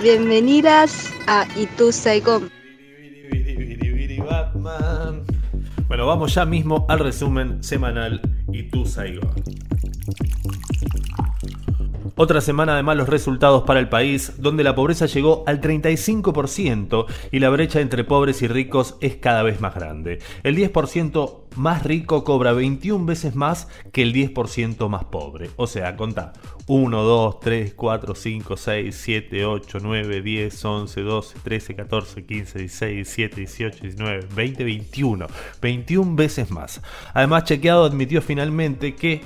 Bienvenidas 0.00 1.12
a 1.26 1.46
Itu 1.56 1.92
Saigon. 1.92 2.50
Bueno, 5.86 6.06
vamos 6.06 6.34
ya 6.34 6.44
mismo 6.44 6.86
al 6.88 6.98
resumen 6.98 7.62
semanal 7.62 8.20
Itu 8.52 8.86
Saigon. 8.86 9.30
Otra 12.14 12.42
semana 12.42 12.76
de 12.76 12.82
malos 12.82 13.08
resultados 13.08 13.62
para 13.62 13.80
el 13.80 13.88
país, 13.88 14.34
donde 14.36 14.64
la 14.64 14.74
pobreza 14.74 15.06
llegó 15.06 15.44
al 15.46 15.62
35% 15.62 17.06
y 17.30 17.38
la 17.38 17.48
brecha 17.48 17.80
entre 17.80 18.04
pobres 18.04 18.42
y 18.42 18.48
ricos 18.48 18.96
es 19.00 19.16
cada 19.16 19.42
vez 19.42 19.62
más 19.62 19.74
grande. 19.74 20.18
El 20.42 20.54
10% 20.56 21.42
más 21.56 21.84
rico 21.84 22.22
cobra 22.24 22.52
21 22.52 23.06
veces 23.06 23.34
más 23.34 23.68
que 23.92 24.02
el 24.02 24.12
10% 24.12 24.88
más 24.90 25.04
pobre. 25.04 25.50
O 25.56 25.66
sea, 25.66 25.96
contá. 25.96 26.34
1, 26.66 27.02
2, 27.02 27.40
3, 27.40 27.74
4, 27.74 28.14
5, 28.14 28.56
6, 28.56 29.00
7, 29.02 29.44
8, 29.46 29.78
9, 29.82 30.22
10, 30.22 30.64
11, 30.64 31.00
12, 31.00 31.38
13, 31.42 31.74
14, 31.74 32.26
15, 32.26 32.58
16, 32.58 32.94
17, 32.94 33.36
18, 33.36 33.78
19, 33.80 34.26
20, 34.34 34.64
21. 34.64 35.26
21 35.62 36.14
veces 36.14 36.50
más. 36.50 36.82
Además, 37.14 37.44
Chequeado 37.44 37.84
admitió 37.84 38.20
finalmente 38.20 38.94
que 38.94 39.22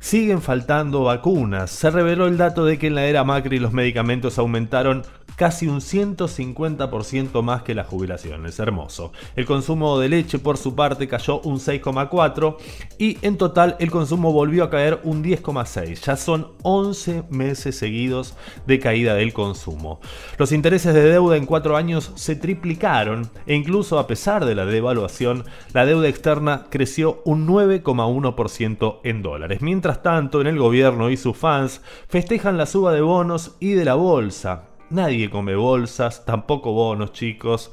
Siguen 0.00 0.42
faltando 0.42 1.04
vacunas. 1.04 1.70
Se 1.70 1.90
reveló 1.90 2.26
el 2.26 2.38
dato 2.38 2.64
de 2.64 2.78
que 2.78 2.86
en 2.86 2.94
la 2.94 3.04
era 3.06 3.24
Macri 3.24 3.58
los 3.58 3.72
medicamentos 3.72 4.38
aumentaron 4.38 5.02
casi 5.36 5.68
un 5.68 5.80
150% 5.80 7.42
más 7.42 7.62
que 7.62 7.74
la 7.74 7.84
jubilación. 7.84 8.46
Es 8.46 8.58
hermoso. 8.58 9.12
El 9.36 9.46
consumo 9.46 9.98
de 9.98 10.08
leche 10.08 10.38
por 10.38 10.56
su 10.56 10.74
parte 10.74 11.08
cayó 11.08 11.40
un 11.40 11.58
6,4 11.58 12.56
y 12.98 13.18
en 13.22 13.36
total 13.36 13.76
el 13.78 13.90
consumo 13.90 14.32
volvió 14.32 14.64
a 14.64 14.70
caer 14.70 15.00
un 15.04 15.22
10,6. 15.22 16.00
Ya 16.04 16.16
son 16.16 16.52
11 16.62 17.24
meses 17.30 17.76
seguidos 17.76 18.34
de 18.66 18.78
caída 18.78 19.14
del 19.14 19.32
consumo. 19.32 20.00
Los 20.38 20.52
intereses 20.52 20.94
de 20.94 21.02
deuda 21.02 21.36
en 21.36 21.46
cuatro 21.46 21.76
años 21.76 22.12
se 22.16 22.36
triplicaron 22.36 23.30
e 23.46 23.54
incluso 23.54 23.98
a 23.98 24.06
pesar 24.06 24.44
de 24.44 24.54
la 24.54 24.66
devaluación, 24.66 25.44
la 25.72 25.86
deuda 25.86 26.08
externa 26.08 26.66
creció 26.70 27.22
un 27.24 27.46
9,1% 27.46 29.00
en 29.04 29.22
dólares. 29.22 29.62
Mientras 29.62 30.02
tanto, 30.02 30.40
en 30.40 30.46
el 30.46 30.58
gobierno 30.58 31.10
y 31.10 31.16
sus 31.16 31.36
fans 31.36 31.80
festejan 32.08 32.56
la 32.56 32.66
suba 32.66 32.92
de 32.92 33.00
bonos 33.00 33.56
y 33.60 33.72
de 33.72 33.84
la 33.84 33.94
bolsa. 33.94 34.67
Nadie 34.90 35.28
come 35.28 35.54
bolsas, 35.54 36.24
tampoco 36.24 36.72
bonos, 36.72 37.12
chicos. 37.12 37.70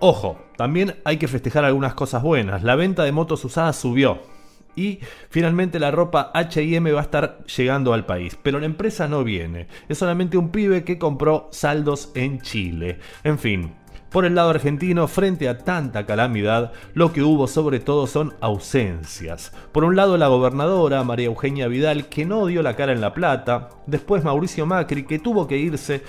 Ojo, 0.00 0.38
también 0.56 0.96
hay 1.04 1.16
que 1.16 1.28
festejar 1.28 1.64
algunas 1.64 1.94
cosas 1.94 2.22
buenas. 2.22 2.62
La 2.64 2.74
venta 2.74 3.04
de 3.04 3.12
motos 3.12 3.44
usadas 3.44 3.76
subió. 3.76 4.18
Y 4.74 5.00
finalmente 5.28 5.78
la 5.78 5.90
ropa 5.90 6.32
HM 6.34 6.94
va 6.94 7.00
a 7.00 7.02
estar 7.02 7.44
llegando 7.44 7.92
al 7.92 8.06
país. 8.06 8.36
Pero 8.42 8.58
la 8.58 8.66
empresa 8.66 9.06
no 9.06 9.22
viene. 9.22 9.68
Es 9.88 9.98
solamente 9.98 10.38
un 10.38 10.50
pibe 10.50 10.84
que 10.84 10.98
compró 10.98 11.48
saldos 11.52 12.10
en 12.14 12.40
Chile. 12.40 12.98
En 13.22 13.38
fin, 13.38 13.74
por 14.10 14.24
el 14.24 14.34
lado 14.34 14.50
argentino, 14.50 15.06
frente 15.06 15.48
a 15.48 15.58
tanta 15.58 16.04
calamidad, 16.04 16.72
lo 16.94 17.12
que 17.12 17.22
hubo 17.22 17.46
sobre 17.46 17.78
todo 17.78 18.08
son 18.08 18.34
ausencias. 18.40 19.52
Por 19.70 19.84
un 19.84 19.94
lado 19.94 20.16
la 20.16 20.26
gobernadora 20.26 21.04
María 21.04 21.26
Eugenia 21.26 21.68
Vidal, 21.68 22.08
que 22.08 22.24
no 22.24 22.46
dio 22.46 22.60
la 22.62 22.74
cara 22.74 22.92
en 22.92 23.00
La 23.00 23.14
Plata, 23.14 23.68
después 23.86 24.24
Mauricio 24.24 24.66
Macri, 24.66 25.04
que 25.04 25.20
tuvo 25.20 25.46
que 25.46 25.58
irse 25.58 26.02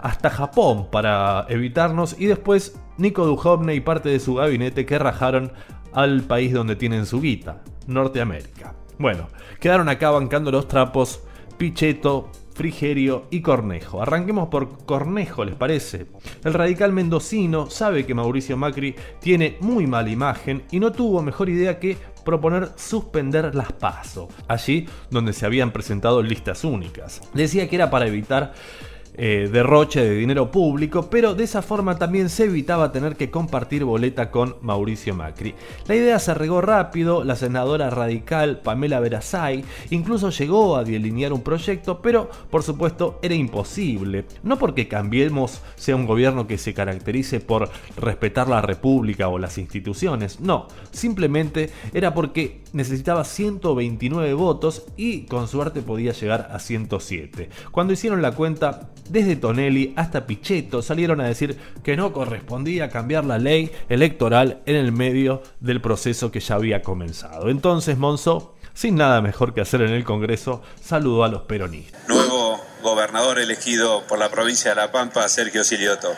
hasta 0.00 0.30
Japón 0.30 0.88
para 0.90 1.46
evitarnos 1.48 2.16
y 2.18 2.26
después 2.26 2.78
Nico 2.96 3.26
Duhovne 3.26 3.74
y 3.74 3.80
parte 3.80 4.08
de 4.08 4.20
su 4.20 4.34
gabinete 4.34 4.86
que 4.86 4.98
rajaron 4.98 5.52
al 5.92 6.22
país 6.22 6.52
donde 6.52 6.76
tienen 6.76 7.06
su 7.06 7.20
guita, 7.20 7.62
Norteamérica. 7.86 8.74
Bueno, 8.98 9.28
quedaron 9.60 9.88
acá 9.88 10.10
bancando 10.10 10.50
los 10.50 10.68
trapos 10.68 11.22
Pichetto, 11.56 12.30
Frigerio 12.54 13.26
y 13.30 13.40
Cornejo. 13.40 14.02
Arranquemos 14.02 14.48
por 14.48 14.84
Cornejo, 14.84 15.44
¿les 15.44 15.54
parece? 15.54 16.06
El 16.44 16.54
radical 16.54 16.92
mendocino 16.92 17.70
sabe 17.70 18.04
que 18.04 18.14
Mauricio 18.14 18.56
Macri 18.56 18.96
tiene 19.20 19.56
muy 19.60 19.86
mala 19.86 20.10
imagen 20.10 20.64
y 20.72 20.80
no 20.80 20.90
tuvo 20.90 21.22
mejor 21.22 21.48
idea 21.48 21.78
que 21.78 21.96
proponer 22.24 22.70
suspender 22.74 23.54
las 23.54 23.72
PASO, 23.72 24.28
allí 24.48 24.88
donde 25.10 25.32
se 25.32 25.46
habían 25.46 25.70
presentado 25.70 26.20
listas 26.20 26.64
únicas. 26.64 27.22
Decía 27.32 27.68
que 27.68 27.76
era 27.76 27.90
para 27.90 28.08
evitar 28.08 28.52
eh, 29.18 29.48
derroche 29.52 30.00
de 30.00 30.14
dinero 30.14 30.50
público, 30.50 31.10
pero 31.10 31.34
de 31.34 31.42
esa 31.44 31.60
forma 31.60 31.98
también 31.98 32.28
se 32.28 32.44
evitaba 32.44 32.92
tener 32.92 33.16
que 33.16 33.30
compartir 33.30 33.84
boleta 33.84 34.30
con 34.30 34.56
Mauricio 34.62 35.12
Macri. 35.14 35.54
La 35.88 35.96
idea 35.96 36.18
se 36.20 36.34
regó 36.34 36.60
rápido, 36.60 37.24
la 37.24 37.34
senadora 37.34 37.90
radical 37.90 38.60
Pamela 38.60 39.00
Verazay 39.00 39.64
incluso 39.90 40.30
llegó 40.30 40.76
a 40.76 40.84
delinear 40.84 41.32
un 41.32 41.42
proyecto, 41.42 42.00
pero 42.00 42.30
por 42.48 42.62
supuesto 42.62 43.18
era 43.20 43.34
imposible. 43.34 44.24
No 44.44 44.56
porque 44.56 44.86
Cambiemos 44.86 45.62
sea 45.74 45.96
un 45.96 46.06
gobierno 46.06 46.46
que 46.46 46.56
se 46.56 46.72
caracterice 46.72 47.40
por 47.40 47.68
respetar 47.96 48.48
la 48.48 48.62
república 48.62 49.28
o 49.28 49.38
las 49.38 49.58
instituciones, 49.58 50.40
no, 50.40 50.68
simplemente 50.92 51.70
era 51.92 52.14
porque 52.14 52.60
necesitaba 52.72 53.24
129 53.24 54.34
votos 54.34 54.84
y 54.96 55.26
con 55.26 55.48
suerte 55.48 55.82
podía 55.82 56.12
llegar 56.12 56.48
a 56.52 56.58
107. 56.58 57.50
Cuando 57.70 57.92
hicieron 57.92 58.22
la 58.22 58.32
cuenta, 58.32 58.90
desde 59.08 59.36
Tonelli 59.36 59.94
hasta 59.96 60.26
Pichetto 60.26 60.82
salieron 60.82 61.20
a 61.20 61.26
decir 61.26 61.58
que 61.82 61.96
no 61.96 62.12
correspondía 62.12 62.90
cambiar 62.90 63.24
la 63.24 63.38
ley 63.38 63.70
electoral 63.88 64.62
en 64.66 64.76
el 64.76 64.92
medio 64.92 65.42
del 65.60 65.80
proceso 65.80 66.30
que 66.30 66.40
ya 66.40 66.56
había 66.56 66.82
comenzado. 66.82 67.48
Entonces 67.48 67.98
Monzó, 67.98 68.54
sin 68.74 68.96
nada 68.96 69.20
mejor 69.20 69.54
que 69.54 69.60
hacer 69.60 69.82
en 69.82 69.90
el 69.90 70.04
Congreso, 70.04 70.62
saludó 70.80 71.24
a 71.24 71.28
los 71.28 71.42
peronistas. 71.42 72.08
Nuevo 72.08 72.60
gobernador 72.82 73.38
elegido 73.38 74.04
por 74.06 74.18
la 74.18 74.30
provincia 74.30 74.70
de 74.70 74.76
La 74.76 74.92
Pampa, 74.92 75.28
Sergio 75.28 75.64
Silioto. 75.64 76.08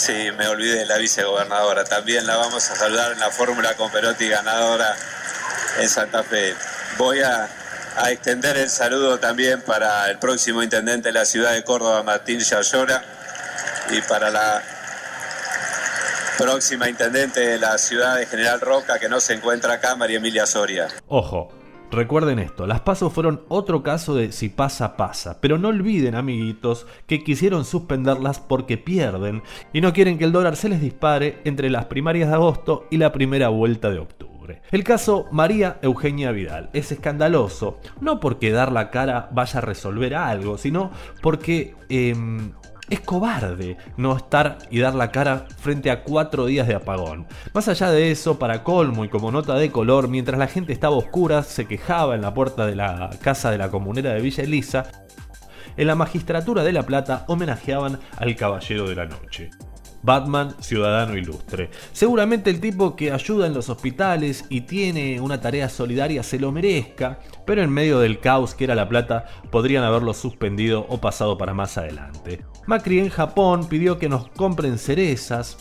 Sí, 0.00 0.32
me 0.38 0.48
olvidé 0.48 0.78
de 0.78 0.86
la 0.86 0.96
vicegobernadora. 0.96 1.84
También 1.84 2.26
la 2.26 2.38
vamos 2.38 2.70
a 2.70 2.74
saludar 2.74 3.12
en 3.12 3.20
la 3.20 3.30
fórmula 3.30 3.76
con 3.76 3.92
Perotti 3.92 4.30
ganadora 4.30 4.96
en 5.78 5.86
Santa 5.90 6.22
Fe. 6.22 6.54
Voy 6.96 7.20
a, 7.20 7.50
extender 8.08 8.56
el 8.56 8.70
saludo 8.70 9.18
también 9.18 9.60
para 9.60 10.08
el 10.10 10.18
próximo 10.18 10.62
intendente 10.62 11.10
de 11.10 11.12
la 11.12 11.26
ciudad 11.26 11.52
de 11.52 11.62
Córdoba, 11.64 12.02
Martín 12.02 12.40
Yayora, 12.40 13.04
y 13.90 14.00
para 14.00 14.30
la 14.30 14.62
próxima 16.38 16.88
intendente 16.88 17.40
de 17.40 17.58
la 17.58 17.76
ciudad 17.76 18.16
de 18.16 18.24
General 18.24 18.58
Roca, 18.58 18.98
que 18.98 19.10
no 19.10 19.20
se 19.20 19.34
encuentra 19.34 19.74
acá, 19.74 19.96
María 19.96 20.16
Emilia 20.16 20.46
Soria. 20.46 20.88
Ojo, 21.08 21.52
Recuerden 21.90 22.38
esto, 22.38 22.66
las 22.68 22.80
pasos 22.82 23.12
fueron 23.12 23.42
otro 23.48 23.82
caso 23.82 24.14
de 24.14 24.30
si 24.30 24.48
pasa, 24.48 24.96
pasa. 24.96 25.40
Pero 25.40 25.58
no 25.58 25.68
olviden, 25.68 26.14
amiguitos, 26.14 26.86
que 27.06 27.24
quisieron 27.24 27.64
suspenderlas 27.64 28.38
porque 28.38 28.78
pierden 28.78 29.42
y 29.72 29.80
no 29.80 29.92
quieren 29.92 30.16
que 30.16 30.24
el 30.24 30.32
dólar 30.32 30.54
se 30.54 30.68
les 30.68 30.80
dispare 30.80 31.40
entre 31.44 31.68
las 31.68 31.86
primarias 31.86 32.28
de 32.28 32.34
agosto 32.34 32.86
y 32.90 32.98
la 32.98 33.12
primera 33.12 33.48
vuelta 33.48 33.90
de 33.90 33.98
octubre. 33.98 34.30
El 34.70 34.84
caso 34.84 35.26
María 35.30 35.78
Eugenia 35.82 36.32
Vidal 36.32 36.70
es 36.72 36.92
escandaloso, 36.92 37.78
no 38.00 38.20
porque 38.20 38.50
dar 38.50 38.72
la 38.72 38.90
cara 38.90 39.28
vaya 39.32 39.58
a 39.58 39.62
resolver 39.62 40.14
algo, 40.14 40.58
sino 40.58 40.90
porque 41.22 41.74
em, 41.88 42.52
es 42.90 43.00
cobarde 43.00 43.76
no 43.96 44.16
estar 44.16 44.58
y 44.70 44.80
dar 44.80 44.94
la 44.94 45.10
cara 45.10 45.46
frente 45.58 45.90
a 45.90 46.02
cuatro 46.02 46.46
días 46.46 46.66
de 46.66 46.74
apagón. 46.74 47.26
Más 47.54 47.68
allá 47.68 47.90
de 47.90 48.10
eso, 48.10 48.38
para 48.38 48.64
colmo 48.64 49.04
y 49.04 49.08
como 49.08 49.30
nota 49.30 49.54
de 49.54 49.70
color, 49.70 50.08
mientras 50.08 50.38
la 50.38 50.48
gente 50.48 50.72
estaba 50.72 50.96
oscura, 50.96 51.42
se 51.42 51.66
quejaba 51.66 52.14
en 52.14 52.22
la 52.22 52.34
puerta 52.34 52.66
de 52.66 52.74
la 52.74 53.10
casa 53.22 53.50
de 53.50 53.58
la 53.58 53.70
comunera 53.70 54.12
de 54.12 54.20
Villa 54.20 54.44
Elisa, 54.44 54.90
en 55.76 55.86
la 55.86 55.94
magistratura 55.94 56.64
de 56.64 56.72
La 56.72 56.82
Plata 56.82 57.24
homenajeaban 57.28 58.00
al 58.16 58.36
Caballero 58.36 58.88
de 58.88 58.96
la 58.96 59.06
Noche. 59.06 59.50
Batman, 60.02 60.54
ciudadano 60.60 61.16
ilustre. 61.16 61.70
Seguramente 61.92 62.50
el 62.50 62.60
tipo 62.60 62.96
que 62.96 63.12
ayuda 63.12 63.46
en 63.46 63.54
los 63.54 63.68
hospitales 63.68 64.44
y 64.48 64.62
tiene 64.62 65.20
una 65.20 65.40
tarea 65.40 65.68
solidaria 65.68 66.22
se 66.22 66.38
lo 66.38 66.52
merezca, 66.52 67.20
pero 67.46 67.62
en 67.62 67.70
medio 67.70 67.98
del 67.98 68.18
caos 68.18 68.54
que 68.54 68.64
era 68.64 68.74
La 68.74 68.88
Plata 68.88 69.26
podrían 69.50 69.84
haberlo 69.84 70.14
suspendido 70.14 70.86
o 70.88 71.00
pasado 71.00 71.36
para 71.36 71.54
más 71.54 71.76
adelante. 71.76 72.49
Macri 72.70 73.00
en 73.00 73.08
Japón 73.08 73.66
pidió 73.68 73.98
que 73.98 74.08
nos 74.08 74.28
compren 74.28 74.78
cerezas 74.78 75.58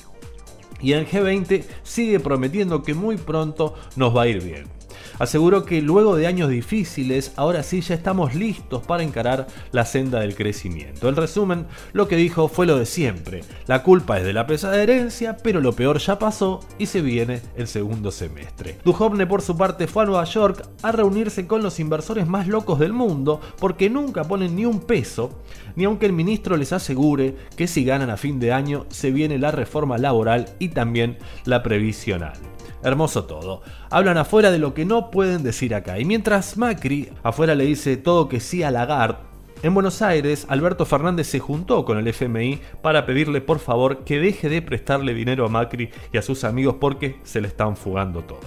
y 0.80 0.94
en 0.94 1.08
G20 1.08 1.66
sigue 1.82 2.20
prometiendo 2.20 2.84
que 2.84 2.94
muy 2.94 3.18
pronto 3.18 3.74
nos 3.96 4.16
va 4.16 4.22
a 4.22 4.28
ir 4.28 4.44
bien. 4.44 4.79
Aseguró 5.20 5.66
que 5.66 5.82
luego 5.82 6.16
de 6.16 6.28
años 6.28 6.50
difíciles, 6.50 7.34
ahora 7.36 7.62
sí 7.62 7.82
ya 7.82 7.94
estamos 7.94 8.36
listos 8.36 8.86
para 8.86 9.04
encarar 9.04 9.48
la 9.72 9.86
senda 9.86 10.22
del 10.22 10.34
crecimiento. 10.34 11.10
En 11.10 11.18
resumen, 11.18 11.68
lo 11.92 12.08
que 12.08 12.16
dijo 12.16 12.48
fue 12.48 12.66
lo 12.66 12.78
de 12.78 12.86
siempre. 12.86 13.42
La 13.68 13.84
culpa 13.84 14.18
es 14.18 14.26
de 14.26 14.32
la 14.32 14.48
pesada 14.48 14.82
herencia, 14.82 15.36
pero 15.44 15.60
lo 15.60 15.74
peor 15.74 16.00
ya 16.00 16.18
pasó 16.18 16.62
y 16.78 16.86
se 16.86 17.02
viene 17.02 17.42
el 17.58 17.68
segundo 17.68 18.12
semestre. 18.12 18.78
Duhovne 18.86 19.28
por 19.28 19.42
su 19.42 19.58
parte 19.58 19.88
fue 19.88 20.04
a 20.04 20.06
Nueva 20.06 20.24
York 20.24 20.66
a 20.82 20.92
reunirse 20.94 21.46
con 21.48 21.62
los 21.62 21.80
inversores 21.82 22.26
más 22.26 22.48
locos 22.48 22.80
del 22.80 22.94
mundo 22.94 23.42
porque 23.60 23.90
nunca 23.90 24.24
ponen 24.24 24.56
ni 24.56 24.66
un 24.66 24.80
peso, 24.80 25.42
ni 25.76 25.84
aunque 25.84 26.06
el 26.06 26.14
ministro 26.14 26.56
les 26.56 26.72
asegure 26.72 27.36
que 27.58 27.68
si 27.68 27.84
ganan 27.84 28.10
a 28.10 28.18
fin 28.18 28.40
de 28.40 28.54
año 28.54 28.86
se 28.90 29.12
viene 29.12 29.38
la 29.38 29.52
reforma 29.52 29.98
laboral 29.98 30.46
y 30.60 30.70
también 30.70 31.18
la 31.44 31.62
previsional. 31.62 32.34
Hermoso 32.84 33.26
todo. 33.26 33.62
Hablan 33.90 34.18
afuera 34.18 34.52
de 34.52 34.60
lo 34.60 34.74
que 34.74 34.86
no 34.86 35.12
pueden 35.12 35.44
decir 35.44 35.76
acá. 35.76 36.00
Y 36.00 36.06
mientras 36.06 36.58
Macri 36.58 37.10
afuera 37.24 37.56
le 37.56 37.66
dice 37.66 37.98
todo 37.98 38.30
que 38.30 38.40
sí 38.40 38.64
a 38.64 38.72
Lagarde, 38.72 39.30
en 39.62 39.74
Buenos 39.74 40.02
Aires, 40.02 40.46
Alberto 40.48 40.86
Fernández 40.86 41.28
se 41.28 41.40
juntó 41.40 41.84
con 41.84 41.98
el 41.98 42.08
FMI 42.08 42.62
para 42.82 43.06
pedirle 43.06 43.42
por 43.42 43.60
favor 43.60 44.06
que 44.06 44.18
deje 44.18 44.48
de 44.48 44.62
prestarle 44.62 45.14
dinero 45.14 45.46
a 45.46 45.50
Macri 45.50 45.90
y 46.14 46.18
a 46.18 46.22
sus 46.22 46.46
amigos 46.46 46.78
porque 46.80 47.18
se 47.24 47.42
le 47.42 47.50
están 47.50 47.76
fugando 47.76 48.22
todo. 48.22 48.40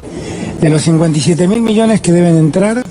De 0.59 0.71
los 0.71 0.81
57 0.81 1.47
mil 1.49 1.61
millones 1.61 2.01
que 2.01 2.13
deben 2.13 2.39
entrar, 2.39 2.83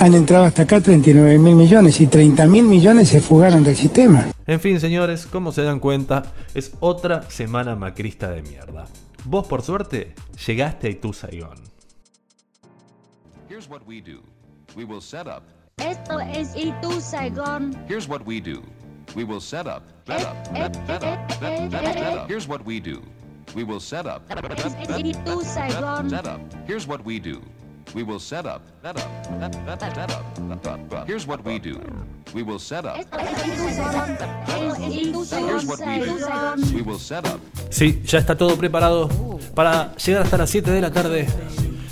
han 0.00 0.14
entrado 0.14 0.46
hasta 0.46 0.62
acá 0.62 0.80
39 0.80 1.38
mil 1.38 1.54
millones 1.54 2.00
y 2.00 2.08
30 2.08 2.46
mil 2.46 2.64
millones 2.64 3.08
se 3.08 3.20
fugaron 3.20 3.62
del 3.62 3.76
sistema. 3.76 4.26
En 4.44 4.58
fin, 4.58 4.80
señores, 4.80 5.26
como 5.26 5.52
se 5.52 5.62
dan 5.62 5.78
cuenta, 5.78 6.24
es 6.54 6.72
otra 6.80 7.22
semana 7.30 7.76
macrista 7.76 8.30
de 8.30 8.42
mierda. 8.42 8.86
Vos, 9.30 9.46
por 9.46 9.60
suerte, 9.60 10.14
llegaste 10.46 10.86
a 10.86 10.90
Itu 10.90 11.12
Saigón. 11.12 11.62
Here's 13.46 13.68
what 13.68 13.82
we 13.86 14.00
do. 14.00 14.22
We 14.74 14.86
will 14.86 15.02
set 15.02 15.26
up. 15.26 15.42
Esto 15.76 16.18
es 16.18 16.56
Itu 16.56 16.98
Saigon. 16.98 17.74
Here's 17.86 18.08
what 18.08 18.24
we 18.24 18.40
do. 18.40 18.62
We 19.14 19.24
will 19.24 19.42
set 19.42 19.66
up. 19.66 19.82
Set 20.06 20.24
up. 20.24 20.46
Set, 20.46 20.74
set 20.86 21.04
up. 21.04 21.32
Set, 21.32 21.70
set, 21.70 22.16
up. 22.16 22.26
Here's 22.26 22.48
what 22.48 22.64
we 22.64 22.80
do. 22.80 23.02
We 23.54 23.64
will 23.64 23.80
set 23.80 24.06
up. 24.06 24.22
Es 24.30 24.98
Itu 24.98 25.44
Saigon. 25.44 26.08
Set 26.08 26.26
up. 26.26 26.40
Here's 26.66 26.86
what 26.86 27.04
we 27.04 27.20
do. 27.20 27.42
We 27.98 28.04
will 28.04 28.20
set 28.20 28.46
up. 28.46 28.62
Set 28.80 28.96
up. 28.96 29.02
Set, 29.40 29.54
set, 29.80 29.80
set 29.80 30.12
up. 30.12 30.22
Set 30.62 30.66
up. 30.68 31.08
Here's 31.08 31.26
what 31.26 31.44
we 31.44 31.58
do. 31.58 31.80
We 32.32 32.44
will 32.44 32.60
set 32.60 32.84
up. 32.84 32.94
Here's 32.94 33.10
what 35.66 35.80
we 35.80 35.98
do. 35.98 36.76
We 36.76 36.82
will 36.82 37.00
set 37.00 37.26
up. 37.26 37.40
Sí, 37.70 38.00
ya 38.04 38.20
está 38.20 38.36
todo 38.36 38.56
preparado 38.56 39.08
para 39.52 39.96
llegar 39.96 40.22
hasta 40.22 40.38
las 40.38 40.48
7 40.48 40.70
de 40.70 40.80
la 40.80 40.92
tarde. 40.92 41.26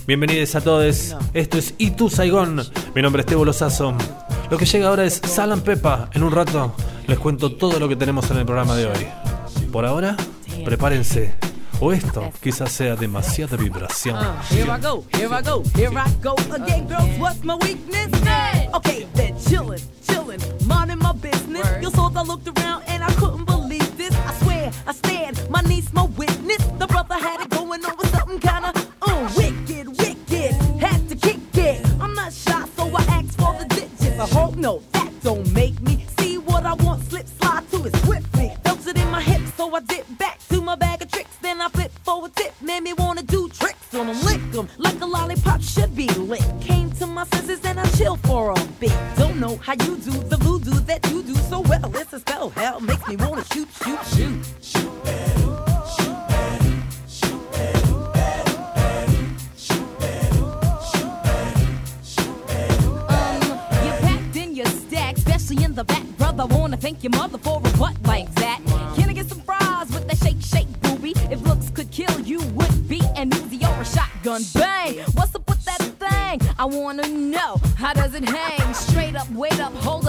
Bienvenidos 0.07 0.55
a 0.55 0.61
todos. 0.61 1.17
Esto 1.35 1.59
es 1.59 1.75
Itu 1.77 2.09
Saigón. 2.09 2.63
Mi 2.95 3.03
nombre 3.03 3.23
es 3.23 3.27
Tebo 3.27 3.45
Lozazo. 3.45 3.93
Lo 4.49 4.59
que 4.59 4.65
llega 4.65 4.87
ahora 4.87 5.07
es 5.07 5.15
Salam 5.15 5.63
Pepa. 5.63 6.09
En 6.15 6.23
un 6.23 6.31
rato 6.31 6.73
les 7.09 7.19
cuento 7.19 7.57
todo 7.57 7.81
lo 7.81 7.89
que 7.89 7.97
tenemos 7.97 8.31
en 8.31 8.37
el 8.37 8.47
programa 8.47 8.77
de 8.77 8.87
hoy. 8.87 9.09
Por 9.73 9.85
ahora, 9.85 10.17
prepárense. 10.65 11.35
O 11.79 11.93
esto 11.93 12.31
quizás 12.41 12.73
sea 12.73 12.97
demasiada 12.97 13.57
vibración. 13.57 14.17
Uh, 14.17 14.41
here 14.51 14.71
I 14.71 14.81
go, 14.81 15.05
here 15.13 15.29
I 15.31 15.43
go, 15.43 15.63
here 15.75 15.91
I 15.95 16.11
go 16.23 16.35
again, 16.55 16.89
girls. 16.89 17.19
What's 17.19 17.45
my 17.45 17.55
weakness? 17.57 18.11
Okay, 18.75 19.07
then 19.15 19.35
chillin', 19.35 19.81
chillin', 20.07 20.41
minding 20.67 20.99
my 20.99 21.13
business. 21.13 21.67
You 21.83 21.91
saw 21.91 22.11
I 22.17 22.23
looked 22.23 22.49
around 22.49 22.83
and 22.89 23.05
I 23.05 23.13
couldn't 23.15 23.45
believe 23.45 23.97
this. 23.99 24.15
I 24.15 24.33
swear, 24.43 24.73
I 24.87 24.93
stand, 24.93 25.51
my 25.51 25.61
niece, 25.63 25.93
my 25.93 26.05
witness. 26.17 26.65
The 26.79 26.87
brother 26.87 27.15
had 27.15 27.43
it 27.43 27.51
going 27.51 27.85
on 27.85 27.97
with 27.99 28.11
something 28.11 28.39
kinda 28.41 28.73
uh, 29.03 29.33
wicked, 29.37 29.89
wicked. 29.99 30.53
Had 30.81 31.09
to 31.11 31.17
kick 31.17 31.41
it. 31.55 31.87
I'm 32.01 32.15
not 32.15 32.33
shy, 32.33 32.65
so 32.75 32.85
I 32.97 33.03
asked 33.03 33.39
for 33.39 33.55
the 33.59 33.67
digits. 33.69 34.19
I 34.19 34.27
hope 34.29 34.57
no, 34.57 34.81
that 34.93 35.11
don't 35.23 35.53
make 35.53 35.76
how 49.67 49.73
you 49.73 49.97
do 49.97 50.13
the 50.13 50.37
voodoo 50.37 50.79
that 50.83 51.05
you 51.11 51.25
do 51.25 51.35
so 51.35 51.59
well. 51.59 51.91
It's 51.97 52.13
a 52.13 52.21
spell, 52.21 52.51
hell 52.51 52.79
makes 52.79 53.05
me 53.09 53.17
wanna 53.17 53.45
shoot, 53.53 53.69
shoot, 53.83 53.99
shoot. 54.15 54.45
Shoot, 54.63 54.95
shoot, 55.03 55.35
shoot, 55.91 56.55
shoot, 57.09 57.43
shoot, 59.59 59.67
shoot, 59.67 59.91
shoot. 62.05 63.11
Um, 63.11 63.41
packed 63.99 65.51
in 65.51 65.75
the 65.75 65.83
back, 65.85 66.05
brother. 66.17 66.47
Wanna 66.47 66.77
thank 66.77 67.03
your 67.03 67.11
mother 67.11 67.39
for 67.39 67.57
a 67.59 67.77
butt 67.77 67.97
like 68.05 68.33
that. 68.37 68.61
Can 68.95 69.11
I 69.11 69.13
get 69.15 69.29
some 69.29 69.41
fries 69.41 69.91
with 69.93 70.07
that 70.07 70.19
shake, 70.19 70.41
shake, 70.43 70.81
booby? 70.81 71.13
If 71.29 71.43
looks 71.43 71.71
could 71.71 71.91
kill 71.91 72.21
you, 72.21 72.39
would 72.55 72.89
be 72.89 73.01
an 73.17 73.31
Uzi 73.31 73.61
or 73.69 73.81
a 73.81 73.85
shotgun. 73.85 74.43
Bang! 74.55 74.99
What's 75.15 75.35
up 75.35 75.49
with 75.49 75.65
that 75.65 75.83
thing? 75.99 76.41
I 76.57 76.65
wanna 76.67 77.09
know 77.09 77.57
how 77.77 77.93
does 77.95 78.15
it 78.15 78.29
hang? 78.29 78.66
Straight 79.81 79.89
up, 79.89 80.06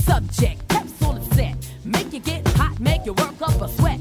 subject. 0.00 0.68
Capsule 0.68 1.16
is 1.16 1.28
set. 1.36 1.56
Make 1.84 2.12
you 2.12 2.20
get 2.20 2.46
hot, 2.48 2.78
make 2.80 3.04
you 3.06 3.12
work 3.12 3.40
up 3.42 3.60
a 3.60 3.68
sweat. 3.68 3.99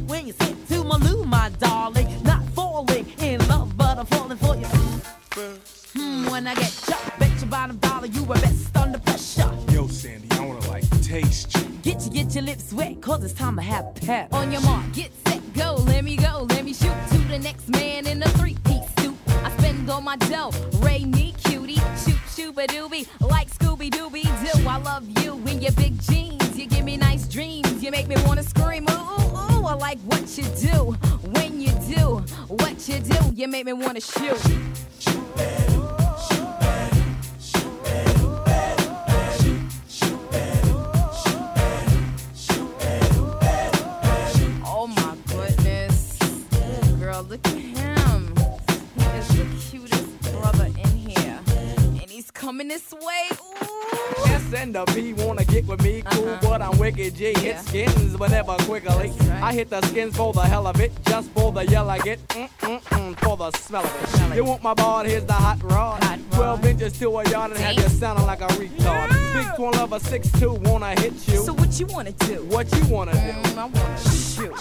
Hit 59.59 59.69
the 59.69 59.81
skins 59.87 60.15
for 60.15 60.31
the 60.31 60.39
hell 60.39 60.67
of 60.67 60.79
it, 60.79 60.91
just 61.03 61.29
for 61.31 61.51
the 61.51 61.65
yell 61.65 61.89
I 61.89 61.99
get, 61.99 62.19
mm 62.29 62.49
mm 62.61 62.79
mm, 62.81 63.19
for 63.19 63.35
the 63.35 63.51
smell 63.57 63.83
of 63.83 64.03
it. 64.03 64.07
Smell 64.07 64.31
it. 64.31 64.35
You 64.37 64.45
want 64.45 64.63
my 64.63 64.73
ball? 64.73 65.03
Here's 65.03 65.25
the 65.25 65.33
hot 65.33 65.61
rod. 65.63 66.01
Hot 66.01 66.19
rod. 66.31 66.61
12 66.61 66.65
inches 66.65 66.93
to 66.99 67.17
a 67.19 67.29
yard 67.29 67.51
and 67.51 67.59
have 67.59 67.75
you 67.75 67.89
sounding 67.89 68.25
like 68.25 68.39
a 68.39 68.47
retard. 68.55 69.09
Big 69.33 69.47
12 69.57 69.75
of 69.75 69.91
a 69.91 69.99
6'2, 69.99 70.59
wanna 70.65 70.91
hit 71.01 71.11
you. 71.27 71.43
So 71.43 71.51
what 71.53 71.77
you 71.77 71.87
wanna 71.87 72.13
do? 72.13 72.35
what 72.47 72.71
you 72.73 72.85
wanna 72.85 73.11
do? 73.11 73.17
Mm, 73.19 73.57
I 73.57 73.65
wanna 73.65 73.97
shoot. 73.97 74.55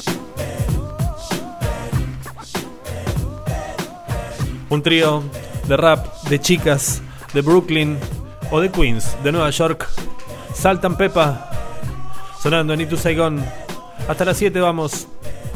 Un 4.70 4.82
trío 4.82 5.22
de 5.68 5.76
rap 5.76 6.00
de 6.28 6.40
chicas 6.40 7.02
de 7.32 7.40
Brooklyn 7.40 7.96
o 8.50 8.58
de 8.58 8.68
Queens, 8.68 9.16
de 9.22 9.30
Nueva 9.30 9.50
York. 9.50 9.88
Saltan 10.54 10.96
Pepa, 10.96 11.50
sonando 12.42 12.72
en 12.72 12.80
Itu 12.80 12.96
Saigon. 12.96 13.67
Hasta 14.06 14.24
las 14.24 14.36
7 14.36 14.60
vamos. 14.60 15.08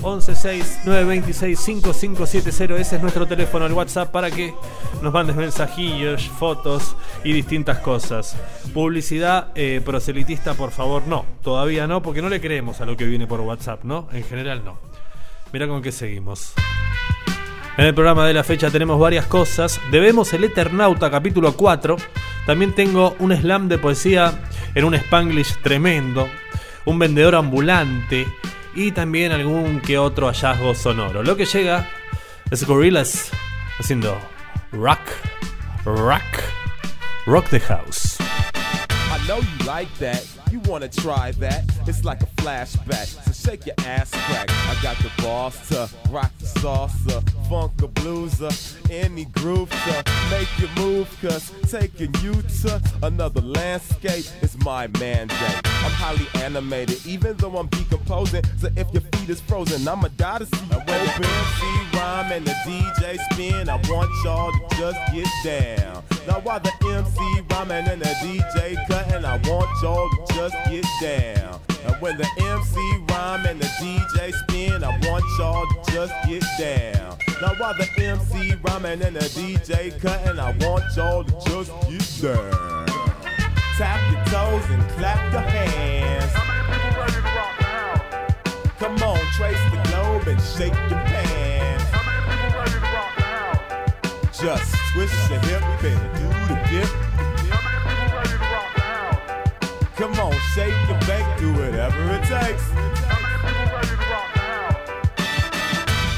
116-926-5570. 0.03 2.77
Ese 2.77 2.97
es 2.97 3.03
nuestro 3.03 3.27
teléfono, 3.27 3.65
el 3.67 3.73
WhatsApp, 3.73 4.11
para 4.11 4.31
que 4.31 4.55
nos 5.01 5.11
mandes 5.13 5.37
mensajillos, 5.37 6.29
fotos 6.29 6.97
y 7.23 7.33
distintas 7.33 7.79
cosas. 7.79 8.37
Publicidad 8.75 9.53
eh, 9.55 9.81
proselitista, 9.85 10.55
por 10.55 10.73
favor, 10.73 11.07
no. 11.07 11.25
Todavía 11.43 11.87
no, 11.87 12.03
porque 12.03 12.21
no 12.21 12.29
le 12.29 12.41
creemos 12.41 12.81
a 12.81 12.87
lo 12.87 12.97
que 12.97 13.05
viene 13.05 13.29
por 13.29 13.41
WhatsApp, 13.41 13.85
¿no? 13.85 14.09
En 14.13 14.25
general, 14.25 14.65
no. 14.65 14.79
Mira 15.53 15.69
con 15.69 15.83
qué 15.83 15.93
seguimos. 15.93 16.53
En 17.77 17.85
el 17.87 17.95
programa 17.95 18.27
de 18.27 18.35
la 18.35 18.43
fecha 18.45 18.71
tenemos 18.71 19.01
varias 19.01 19.27
cosas. 19.27 19.81
Debemos 19.91 20.31
el 20.35 20.45
Eternauta 20.45 21.11
capítulo 21.11 21.55
4. 21.55 21.97
También 22.45 22.75
tengo 22.75 23.17
un 23.19 23.35
slam 23.35 23.67
de 23.69 23.79
poesía 23.79 24.43
en 24.75 24.85
un 24.85 24.95
spanglish 24.95 25.57
tremendo, 25.63 26.29
un 26.85 26.99
vendedor 26.99 27.35
ambulante 27.35 28.27
y 28.75 28.93
también 28.93 29.33
algún 29.33 29.81
que 29.81 29.99
otro 29.99 30.29
hallazgo 30.29 30.75
sonoro. 30.75 31.23
Lo 31.23 31.37
que 31.37 31.45
llega 31.45 31.89
es 32.51 32.65
Gorillaz 32.65 33.31
haciendo 33.79 34.19
rock, 34.73 35.01
rock, 35.85 36.23
rock 37.27 37.49
the 37.51 37.61
house. 37.61 38.17
I 38.21 39.27
know 39.27 39.39
you 39.39 39.67
like 39.67 39.91
that. 39.99 40.23
You 40.51 40.61
try 40.91 41.33
that? 41.41 41.65
It's 41.87 42.05
like 42.05 42.23
a 42.23 42.27
flashback. 42.43 43.32
Shake 43.45 43.67
your 43.67 43.75
ass 43.87 44.11
crack. 44.11 44.49
I 44.51 44.79
got 44.83 44.97
the 44.99 45.11
boss 45.21 45.69
to 45.71 45.91
rock 46.11 46.31
the 46.39 46.47
salsa, 46.47 47.49
funk 47.49 47.73
a 47.83 47.89
blueser, 47.89 48.53
any 48.89 49.25
groove 49.25 49.69
to 49.69 50.05
make 50.31 50.49
you 50.61 50.69
move. 50.77 51.09
Cause 51.21 51.51
taking 51.69 52.15
you 52.23 52.35
to 52.41 52.81
another 53.03 53.41
landscape 53.41 54.27
is 54.43 54.57
my 54.65 54.87
mandate. 55.01 55.61
I'm 55.65 55.91
highly 55.91 56.27
animated, 56.45 57.05
even 57.05 57.37
though 57.37 57.57
I'm 57.59 57.67
decomposing. 57.67 58.45
So 58.59 58.69
if 58.77 58.93
your 58.93 59.03
feet 59.03 59.29
is 59.29 59.41
frozen, 59.41 59.89
I'ma 59.89 60.09
die 60.17 60.39
to 60.39 60.47
see 60.47 60.65
you 60.65 60.77
open. 60.77 60.95
MC 60.95 61.99
rhyme 61.99 62.31
and 62.31 62.47
the 62.47 62.53
DJ 62.65 63.19
spin. 63.33 63.69
I 63.69 63.75
want 63.91 64.11
y'all 64.25 64.53
to 64.53 64.77
just 64.77 64.99
get 65.13 65.27
down. 65.43 66.05
Now 66.29 66.39
while 66.41 66.61
the 66.61 66.73
MC 66.87 67.41
rhyming 67.51 67.89
and 67.89 68.03
the 68.03 68.15
DJ 68.23 68.87
cutting, 68.87 69.25
I 69.25 69.37
want 69.49 69.69
y'all 69.83 70.09
to 70.09 70.35
just 70.35 70.55
get 70.71 70.87
down. 71.01 71.61
And 71.85 71.97
when 72.01 72.17
the 72.17 72.29
MC 72.39 72.79
rhyme 73.11 73.45
and 73.47 73.61
the 73.61 73.67
DJ 73.67 74.33
spin, 74.33 74.85
I 74.85 74.99
want 75.09 75.25
y'all 75.39 75.67
to 75.67 75.93
just 75.93 76.13
get 76.29 76.45
down. 76.59 77.19
Now 77.41 77.55
while 77.59 77.75
the 77.75 77.89
MC 78.01 78.55
rhyming 78.63 79.03
and 79.03 79.17
the 79.17 79.21
DJ 79.21 80.01
cutting, 80.01 80.39
I 80.39 80.53
want 80.65 80.85
y'all 80.97 81.25
to 81.25 81.33
just 81.51 81.73
get 82.21 82.35
down. 82.35 82.87
Tap 83.77 84.01
your 84.13 84.25
toes 84.27 84.71
and 84.71 84.89
clap 84.91 85.33
your 85.33 85.43
hands. 85.43 86.33
Come 88.79 89.03
on, 89.03 89.19
trace 89.33 89.59
the 89.71 89.81
globe 89.91 90.29
and 90.29 90.41
shake 90.41 90.75
your 90.91 91.01
pants. 91.07 91.85
Just 94.39 94.75
twist 94.93 95.31
your 95.31 95.41
hip 95.41 95.63
and 95.85 96.01
do 96.19 96.29
the 96.49 96.61
dip. 96.71 97.13
Come 99.97 100.19
on, 100.21 100.33
shake 100.55 100.73
and 100.73 101.07
bake, 101.07 101.39
do 101.39 101.53
whatever 101.53 102.15
it 102.15 102.25
takes. 102.25 102.65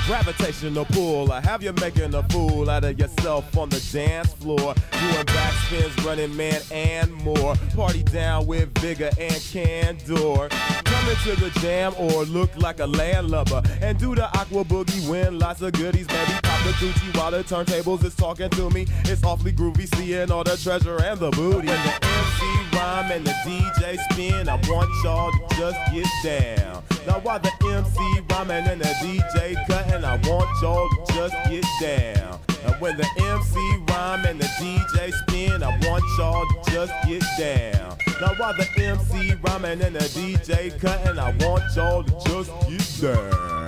Gravitational 0.07 0.85
pull, 0.85 1.33
I 1.33 1.41
have 1.41 1.63
you 1.63 1.73
making 1.81 2.15
a 2.15 2.23
fool 2.25 2.69
out 2.69 2.85
of 2.85 2.99
yourself 2.99 3.57
on 3.57 3.71
the 3.71 3.81
dance 3.91 4.35
floor. 4.35 4.75
Doing 4.93 5.27
backspins, 5.27 6.05
running 6.05 6.37
man, 6.37 6.61
and 6.71 7.11
more. 7.13 7.57
Party 7.75 8.03
down 8.03 8.47
with 8.47 8.77
vigor 8.79 9.11
and 9.19 9.43
candor. 9.51 10.49
Come 10.85 11.09
into 11.09 11.41
the 11.41 11.51
jam 11.61 11.95
or 11.97 12.25
look 12.27 12.55
like 12.57 12.81
a 12.81 12.87
landlubber. 12.87 13.63
And 13.81 13.99
do 13.99 14.15
the 14.15 14.27
aqua 14.39 14.63
boogie, 14.65 15.09
win 15.09 15.39
lots 15.39 15.63
of 15.63 15.73
goodies, 15.73 16.07
baby. 16.07 16.33
Pop 16.43 16.63
the 16.65 16.73
Gucci 16.73 17.17
while 17.17 17.31
the 17.31 17.43
turntables 17.43 18.05
is 18.05 18.15
talking 18.15 18.51
to 18.51 18.69
me. 18.71 18.87
It's 19.07 19.25
awfully 19.25 19.53
groovy, 19.53 19.93
seeing 19.97 20.31
all 20.31 20.45
the 20.45 20.59
treasure 20.59 21.03
and 21.03 21.19
the 21.19 21.31
booty. 21.31 21.71
And 21.71 21.83
the 21.83 22.07
MC 22.07 22.64
rhyme 22.85 23.11
and 23.13 23.27
the 23.27 23.33
DJ 23.47 23.99
spin, 24.11 24.49
I 24.49 24.57
want 24.69 24.91
y'all 25.03 25.31
to 25.33 25.57
just 25.57 25.79
get 25.93 26.07
down. 26.23 26.83
Now 27.07 27.19
while 27.21 27.39
the 27.39 27.53
MC 27.65 27.99
rhyming 28.31 28.67
and 28.73 28.81
the 28.81 28.93
DJ 29.03 29.57
cutting, 29.67 30.05
I 30.05 30.17
want 30.29 30.49
y'all 30.61 30.89
to 30.89 31.13
just 31.15 31.35
get 31.49 31.65
down. 31.81 32.39
And 32.65 32.75
when 32.81 32.97
the 32.97 33.09
MC 33.19 33.57
rhyme 33.89 34.25
and 34.27 34.39
the 34.41 34.49
DJ 34.61 35.13
spin, 35.13 35.63
I 35.63 35.71
want 35.87 36.05
y'all 36.19 36.45
to 36.47 36.71
just 36.71 36.93
get 37.07 37.23
down. 37.39 37.97
Now 38.21 38.35
while 38.37 38.55
the 38.55 38.69
MC 38.77 39.35
rhyming 39.43 39.81
and 39.83 39.97
the 39.97 40.07
DJ 40.17 40.79
cutting, 40.79 41.19
I 41.19 41.31
want 41.41 41.63
y'all 41.75 42.03
to 42.03 42.13
just 42.29 42.51
get 42.69 42.85
down. 43.01 43.67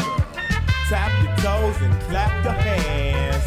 Tap 0.89 1.11
your 1.23 1.37
toes 1.39 1.77
and 1.81 2.01
clap 2.03 2.45
your 2.45 2.53
hands. 2.53 3.45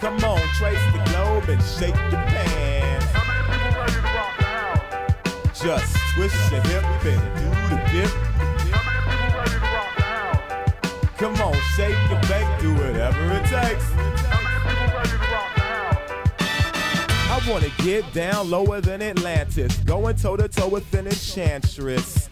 Come 0.00 0.22
on, 0.24 0.40
trace 0.58 0.84
the 0.92 1.02
globe 1.10 1.48
and 1.48 1.62
shake 1.62 1.96
your 2.12 2.22
pants. 2.30 2.65
Just 5.66 5.96
twist 6.14 6.52
your 6.52 6.60
hip 6.60 6.84
and 6.84 7.20
do 7.34 7.46
the 7.68 7.76
dip. 7.90 8.10
Come 11.18 11.34
on, 11.40 11.54
shake 11.74 11.96
and 12.08 12.28
bake, 12.28 12.46
do 12.60 12.72
whatever 12.74 13.32
it 13.32 13.44
takes. 13.46 13.84
I 17.28 17.40
wanna 17.50 17.70
get 17.78 18.04
down 18.14 18.48
lower 18.48 18.80
than 18.80 19.02
Atlantis, 19.02 19.76
going 19.78 20.14
toe 20.14 20.36
to 20.36 20.46
toe 20.46 20.68
with 20.68 20.94
an 20.94 21.08
enchantress. 21.08 22.28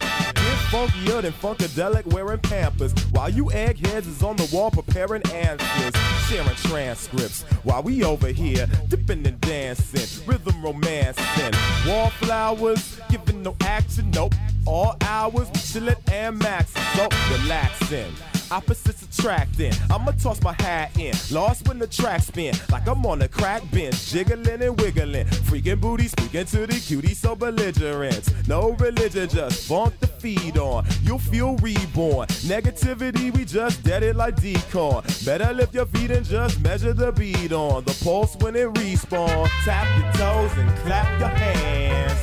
Funkier 0.71 1.21
than 1.21 1.33
Funkadelic 1.33 2.05
wearing 2.07 2.39
Pampers, 2.39 2.93
while 3.11 3.29
you 3.29 3.51
eggheads 3.51 4.07
is 4.07 4.23
on 4.23 4.35
the 4.35 4.49
wall 4.51 4.71
preparing 4.71 5.21
answers, 5.31 5.93
sharing 6.27 6.55
transcripts, 6.55 7.43
while 7.63 7.83
we 7.83 8.03
over 8.03 8.27
here 8.27 8.67
dipping 8.89 9.25
and 9.27 9.39
dancing, 9.41 10.25
rhythm 10.25 10.63
romancing, 10.63 11.53
wallflowers, 11.87 12.99
giving 13.09 13.43
no 13.43 13.55
action, 13.61 14.09
nope. 14.11 14.33
All 14.65 14.95
hours, 15.01 15.47
chillin' 15.51 15.95
and 16.11 16.39
maxing, 16.41 16.95
so 16.95 17.07
relaxing. 17.37 18.34
Opposites 18.51 19.01
attracting. 19.03 19.73
I'ma 19.89 20.11
toss 20.11 20.41
my 20.41 20.53
hat 20.53 20.97
in. 20.99 21.13
Lost 21.31 21.67
when 21.67 21.79
the 21.79 21.87
track 21.87 22.21
spin. 22.21 22.53
Like 22.71 22.87
I'm 22.87 23.05
on 23.05 23.21
a 23.21 23.27
crack 23.27 23.69
bench. 23.71 24.07
Jiggling 24.07 24.61
and 24.61 24.79
wiggling. 24.79 25.25
Freaking 25.47 25.79
booty 25.81 26.07
speaking 26.07 26.45
to 26.45 26.67
the 26.67 26.79
cutie 26.79 27.13
so 27.13 27.35
belligerent. 27.35 28.47
No 28.47 28.71
religion, 28.73 29.27
just 29.29 29.67
funk 29.67 29.99
the 29.99 30.07
feed 30.07 30.57
on. 30.57 30.85
You'll 31.03 31.19
feel 31.19 31.55
reborn. 31.57 32.27
Negativity, 32.45 33.35
we 33.35 33.45
just 33.45 33.83
dead 33.83 34.03
it 34.03 34.15
like 34.15 34.35
decon. 34.35 35.25
Better 35.25 35.53
lift 35.53 35.73
your 35.73 35.85
feet 35.87 36.11
and 36.11 36.25
just 36.25 36.61
measure 36.61 36.93
the 36.93 37.11
beat 37.11 37.51
on. 37.51 37.83
The 37.85 37.97
pulse 38.03 38.35
when 38.37 38.55
it 38.55 38.71
respawn. 38.73 39.49
Tap 39.63 39.87
your 39.99 40.11
toes 40.13 40.51
and 40.57 40.69
clap 40.79 41.19
your 41.19 41.29
hands. 41.29 42.21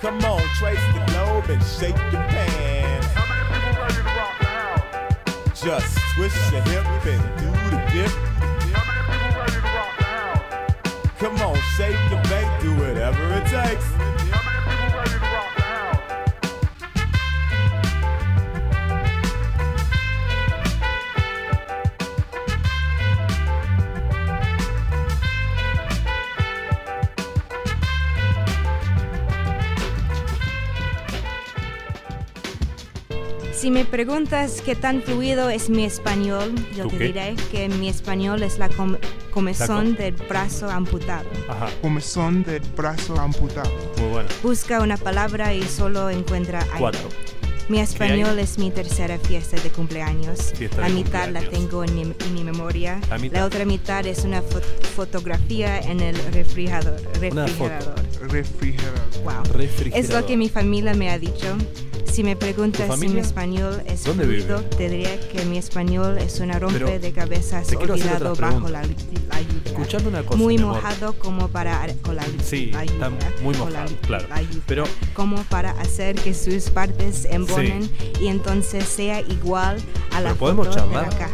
Come 0.00 0.24
on, 0.24 0.40
trace 0.58 0.80
the 0.94 1.04
globe 1.12 1.50
and 1.50 1.62
shake 1.62 1.96
your 2.10 2.22
pants. 2.22 3.09
Just 5.62 5.98
twist 6.14 6.52
your 6.52 6.62
hip 6.62 6.86
and 7.04 7.38
do 7.38 7.50
the 7.68 7.76
dip. 7.92 8.10
Come 11.18 11.36
on, 11.42 11.56
shake 11.76 11.96
and 11.96 12.28
bake, 12.30 12.62
do 12.62 12.74
whatever 12.76 13.34
it 13.34 13.46
takes. 13.46 14.19
Si 33.60 33.70
me 33.70 33.84
preguntas 33.84 34.62
qué 34.64 34.74
tan 34.74 35.02
fluido 35.02 35.50
es 35.50 35.68
mi 35.68 35.84
español, 35.84 36.54
yo 36.74 36.84
¿Tú 36.84 36.90
te 36.90 36.98
qué? 36.98 37.04
diré 37.04 37.34
que 37.50 37.68
mi 37.68 37.90
español 37.90 38.42
es 38.42 38.58
la 38.58 38.70
com- 38.70 38.96
comezón 39.32 39.92
La 39.98 40.04
del 40.04 40.14
brazo 40.14 40.70
amputado. 40.70 41.28
Ajá, 41.46 41.68
Comezón 41.82 42.42
del 42.42 42.60
brazo 42.74 43.20
amputado. 43.20 43.70
muy 43.98 44.08
bueno. 44.08 44.28
Busca 44.42 44.80
una 44.80 44.96
palabra 44.96 45.52
y 45.52 45.62
solo 45.64 46.08
encuentra 46.08 46.60
aire. 46.62 46.78
Cuatro. 46.78 47.08
Mi 47.68 47.80
español 47.80 48.38
es 48.38 48.58
mi 48.58 48.70
tercera 48.70 49.18
fiesta 49.18 49.56
de 49.60 49.68
cumpleaños. 49.68 50.52
Fiesta 50.56 50.80
la 50.80 50.88
de 50.88 50.94
mitad 50.94 51.28
la 51.28 51.40
tengo 51.42 51.84
en 51.84 51.94
mi, 51.94 52.02
en 52.02 52.34
mi 52.34 52.42
memoria. 52.42 52.98
La 53.10 53.18
mitad. 53.18 53.44
otra 53.44 53.64
mitad 53.66 54.04
es 54.06 54.24
una 54.24 54.40
fo- 54.42 54.62
fotografía 54.96 55.78
en 55.80 56.00
el 56.00 56.16
refrigerador. 56.32 56.98
Una 57.30 57.46
foto. 57.46 57.68
refrigerador. 57.68 58.30
Refrigerador. 58.32 59.00
Wow. 59.22 59.52
Refrigerador. 59.52 59.98
Es 60.04 60.10
lo 60.12 60.26
que 60.26 60.36
mi 60.38 60.48
familia 60.48 60.94
me 60.94 61.10
ha 61.10 61.18
dicho. 61.18 61.56
Si 62.12 62.24
me 62.24 62.34
preguntas 62.36 62.88
¿Tu 62.88 62.96
si 62.96 63.08
mi 63.08 63.20
español 63.20 63.82
es 63.86 64.04
¿Dónde 64.04 64.24
fluido, 64.24 64.60
te 64.62 64.88
diría 64.88 65.18
que 65.28 65.44
mi 65.44 65.58
español 65.58 66.18
es 66.18 66.40
una 66.40 66.58
rompe 66.58 66.78
Pero 66.80 66.98
de 66.98 67.12
cabezas 67.12 67.72
olvidado 67.74 68.34
bajo 68.34 68.68
la, 68.68 68.82
la 68.82 68.86
lluvia. 68.88 69.62
Escuchame 69.64 70.08
una 70.08 70.22
cosa, 70.24 70.36
Muy 70.36 70.58
mojado 70.58 71.14
como 71.14 71.48
para 71.48 71.86
con 72.02 72.16
la, 72.16 72.24
Sí, 72.44 72.66
la 72.72 72.84
está 72.84 73.08
lluvia, 73.08 73.32
muy 73.42 73.54
la- 73.54 73.60
mojado, 73.60 73.96
claro. 74.02 74.26
la 74.28 74.42
lluvia, 74.42 74.62
Pero- 74.66 74.84
como 75.14 75.36
para 75.44 75.70
hacer 75.80 76.16
que 76.16 76.34
sus 76.34 76.64
partes 76.70 77.26
embonen 77.30 77.88
y 78.20 78.26
entonces 78.26 78.84
sea 78.84 79.20
igual 79.20 79.78
a 80.12 80.20
la 80.20 80.34
podemos 80.34 80.66
foto 80.68 80.86
de 80.88 80.92
la 80.94 81.08
caja. 81.10 81.30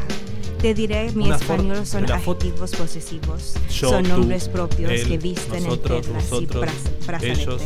Te 0.61 0.73
diré, 0.75 1.11
mi 1.13 1.25
Una 1.27 1.37
español 1.37 1.87
son 1.87 2.11
adjetivos 2.11 2.71
posesivos. 2.73 3.55
Yo, 3.71 3.91
son 3.91 4.03
tú, 4.05 4.09
nombres 4.11 4.49
propios 4.49 4.91
él, 4.91 5.07
que 5.09 5.19
visten 5.19 5.65
nosotros, 5.65 6.07
en 6.07 6.13
nosotros, 6.15 6.43
y 6.65 6.67
braz- 6.67 7.07
brazaletes. 7.07 7.39
ellos. 7.43 7.63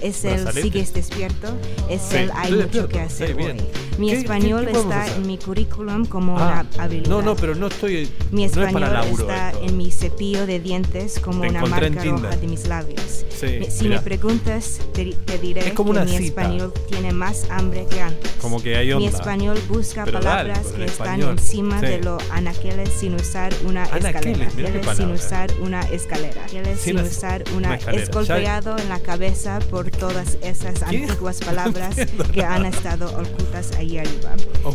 Es 0.00 0.24
el 0.24 0.52
sigues 0.52 0.92
despierto, 0.92 1.48
es 1.88 2.02
Sí, 2.02 2.16
el 2.16 2.30
hay 2.34 2.52
mucho 2.52 2.88
que 2.88 3.00
hacer 3.00 3.28
sí, 3.28 3.34
bien. 3.34 3.58
hoy. 3.60 3.85
Mi 3.98 4.10
¿Qué- 4.10 4.18
español 4.18 4.66
qué- 4.66 4.72
qué 4.72 4.78
está 4.78 5.06
en 5.16 5.26
mi 5.26 5.38
currículum 5.38 6.04
como 6.06 6.38
Ah, 6.38 6.64
una 6.74 6.82
habilidad. 6.84 7.08
No, 7.10 7.22
no, 7.22 7.34
pero 7.36 7.54
no 7.54 7.68
estoy. 7.68 8.08
Mi 8.30 8.42
no 8.42 8.46
es 8.46 8.56
español 8.56 8.72
para 8.82 9.06
está 9.06 9.50
esto. 9.50 9.62
en 9.64 9.76
mi 9.76 9.90
cepillo 9.90 10.46
de 10.46 10.60
dientes 10.60 11.18
como 11.18 11.40
Te 11.42 11.48
una 11.48 11.60
marca 11.66 11.88
roja 12.04 12.36
de 12.36 12.46
mis 12.46 12.66
labios. 12.68 13.24
Sí, 13.38 13.58
si 13.68 13.84
mirá. 13.84 13.96
me 13.96 14.02
preguntas, 14.02 14.80
te, 14.94 15.12
te 15.26 15.38
diré 15.38 15.68
Es 15.68 15.72
como 15.74 15.92
que 15.92 16.00
mi 16.00 16.06
cita. 16.08 16.24
español 16.42 16.72
tiene 16.88 17.12
más 17.12 17.46
hambre 17.50 17.86
que 17.90 18.00
antes. 18.00 18.30
Como 18.40 18.62
que 18.62 18.76
hay 18.76 18.86
Mi 18.88 18.92
onda. 18.94 19.08
español 19.18 19.58
busca 19.68 20.04
Pero 20.04 20.20
dale, 20.20 20.52
palabras 20.52 20.58
con 20.72 20.80
el 20.80 20.86
que 20.86 20.92
están 20.92 21.06
español. 21.06 21.30
encima 21.38 21.80
Sí. 21.80 21.86
de 21.86 21.98
los 22.00 22.22
anaqueles 22.30 22.88
sin 22.90 23.14
usar 23.14 23.52
una 23.66 23.84
Anaqueles, 23.84 24.48
escalera. 24.48 24.72
sin 24.72 24.84
palabra. 24.84 25.14
usar 25.14 25.50
una 25.60 25.80
escalera. 25.82 26.40
Anaqueles 26.42 26.80
Sin 26.80 26.96
sin 26.98 27.06
usar 27.06 27.44
una 27.56 27.74
escalera. 27.74 28.02
es 28.04 28.10
golpeado 28.10 28.78
en 28.78 28.88
la 28.88 29.00
cabeza 29.00 29.58
por 29.70 29.90
todas 29.90 30.38
esas 30.42 30.78
¿Qué? 30.88 31.02
antiguas 31.04 31.38
palabras 31.44 31.98
entiendo 31.98 32.24
que 32.32 32.42
han 32.42 32.64
estado 32.66 33.06
ocultas 33.18 33.72
ahí 33.78 33.85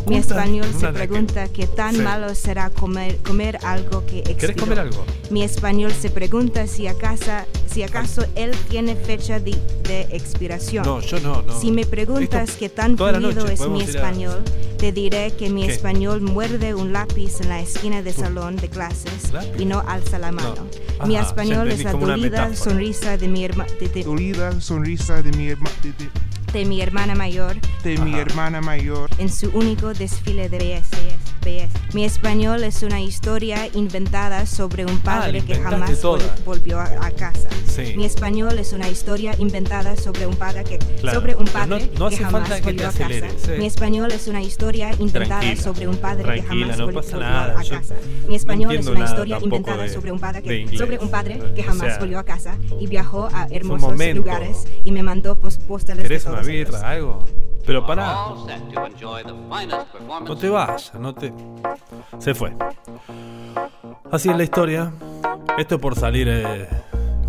Mi 0.06 0.16
español 0.16 0.66
se 0.78 0.86
un 0.86 0.94
pregunta 0.94 1.48
qué 1.48 1.66
tan 1.66 1.94
Sí. 1.94 2.00
malo 2.00 2.34
será 2.34 2.70
comer, 2.70 3.18
comer 3.18 3.58
algo 3.64 4.04
que 4.06 4.18
expiró. 4.18 4.38
¿Querés 4.38 4.56
comer 4.56 4.80
algo? 4.80 5.04
Mi 5.30 5.42
español 5.42 5.92
se 5.92 6.10
pregunta 6.10 6.66
si 6.66 6.86
acaso, 6.86 7.30
si 7.70 7.82
acaso 7.82 8.24
él 8.34 8.52
tiene 8.68 8.96
fecha 8.96 9.38
de, 9.40 9.56
de 9.84 10.02
expiración. 10.12 10.84
No, 10.84 11.00
yo 11.00 11.20
no, 11.20 11.42
no. 11.42 11.60
Si 11.60 11.70
me 11.72 11.84
preguntas 11.86 12.50
Esto- 12.50 12.58
qué 12.58 12.68
tan 12.68 12.96
noche 12.96 13.52
es 13.54 13.60
mi 13.68 13.80
ir 13.82 13.88
a- 13.88 13.90
español, 13.90 14.42
te 14.78 14.92
diré 14.92 15.30
que 15.32 15.48
mi 15.50 15.66
¿Qué? 15.66 15.72
español 15.74 16.20
muerde 16.22 16.74
un 16.74 16.92
lápiz 16.92 17.40
en 17.40 17.48
la 17.50 17.60
esquina 17.60 18.02
del 18.02 18.14
salón 18.14 18.56
de 18.56 18.68
clases 18.68 19.30
y 19.58 19.64
no 19.64 19.80
alza 19.86 20.18
la 20.18 20.32
mano. 20.32 20.66
Mi 21.06 21.16
Ajá, 21.16 21.22
ya 21.24 21.28
español 21.28 21.70
es 21.70 21.84
la 21.84 21.92
dolida 21.92 22.54
sonrisa 22.56 23.16
de 23.16 23.28
mi, 23.28 23.44
herma- 23.44 23.66
de- 23.78 23.88
de- 23.88 24.02
Dolida 24.04 24.60
sonrisa 24.60 25.22
de 25.22 25.30
mi, 25.32 25.48
herma- 25.48 25.70
de, 26.52 26.64
mi 26.64 26.80
hermana 26.80 27.14
mayor 27.14 27.56
de 27.82 27.98
mi 27.98 28.14
hermana 28.18 28.60
mayor. 28.60 29.10
en 29.18 29.28
su 29.30 29.50
único 29.50 29.92
desfile 29.94 30.48
de 30.48 30.58
BS. 30.58 30.90
BS. 31.42 31.94
Mi 31.94 32.04
español 32.04 32.62
es 32.62 32.82
una 32.84 33.00
historia 33.00 33.68
inventada 33.74 34.46
sobre 34.46 34.84
un 34.86 34.98
padre 35.00 35.40
que 35.40 35.54
Ah, 35.54 35.56
inventaste 35.56 35.70
jamás 35.80 36.00
toda. 36.00 36.36
volvió 36.44 36.78
a, 36.78 36.84
a 36.84 37.10
casa. 37.10 37.48
Sí. 37.66 37.94
Mi 37.96 38.04
español 38.04 38.58
es 38.60 38.72
una 38.72 38.88
historia 38.88 39.34
inventada 39.38 39.96
sobre 39.96 40.26
un 40.26 40.36
padre 40.36 40.62
que 40.62 40.78
Claro, 40.78 41.18
sobre 41.20 41.34
un 41.34 41.46
padre 41.46 41.88
no- 41.94 41.98
no 42.04 42.10
que 42.10 42.16
jamás 42.18 42.48
que 42.48 42.60
volvió 42.62 42.88
a 42.88 42.92
casa. 42.92 43.26
Mi 43.58 43.66
español 43.66 44.12
es 44.12 44.28
una 44.28 44.40
historia 44.42 44.90
inventada 45.00 45.40
Tranquila, 45.40 45.62
sobre 45.62 45.88
un 45.88 45.96
padre 45.96 46.34
que 46.34 46.42
jamás 46.42 46.78
no 46.78 46.86
vol- 46.88 46.94
pasa 46.94 47.10
volvió 47.16 47.28
nada, 47.30 47.52
a 47.60 47.64
casa. 47.64 47.94
Mi 48.28 48.36
español 48.36 48.74
es 48.76 48.86
una 48.86 49.04
historia 49.04 49.38
inventada 49.42 49.82
de- 49.82 49.88
sobre 49.88 50.12
un 50.12 50.20
padre 50.20 50.42
que 50.42 50.78
sobre 50.78 50.98
un 50.98 51.08
padre 51.10 51.40
que 51.56 51.60
O 51.62 51.64
jamás 51.64 51.88
sea, 51.88 51.98
volvió 51.98 52.18
a 52.20 52.24
casa 52.24 52.56
y 52.78 52.86
viajó 52.86 53.28
a 53.32 53.48
hermosos 53.50 53.98
lugares 54.14 54.58
y 54.84 54.92
me 54.92 55.02
mandó 55.02 55.34
pos- 55.40 55.58
postales 55.58 56.02
de 56.04 56.08
¿Querés 56.08 56.22
una 56.42 56.52
birra, 56.52 56.90
algo? 56.90 57.24
Pero 57.64 57.86
pará. 57.86 58.16
No 60.26 60.36
te 60.36 60.48
vayas, 60.48 60.92
no 60.94 61.14
te. 61.14 61.32
Se 62.18 62.34
fue. 62.34 62.54
Así 64.10 64.28
es 64.28 64.36
la 64.36 64.42
historia. 64.42 64.92
Esto 65.58 65.78
por 65.78 65.94
salir 65.94 66.28
eh, 66.28 66.68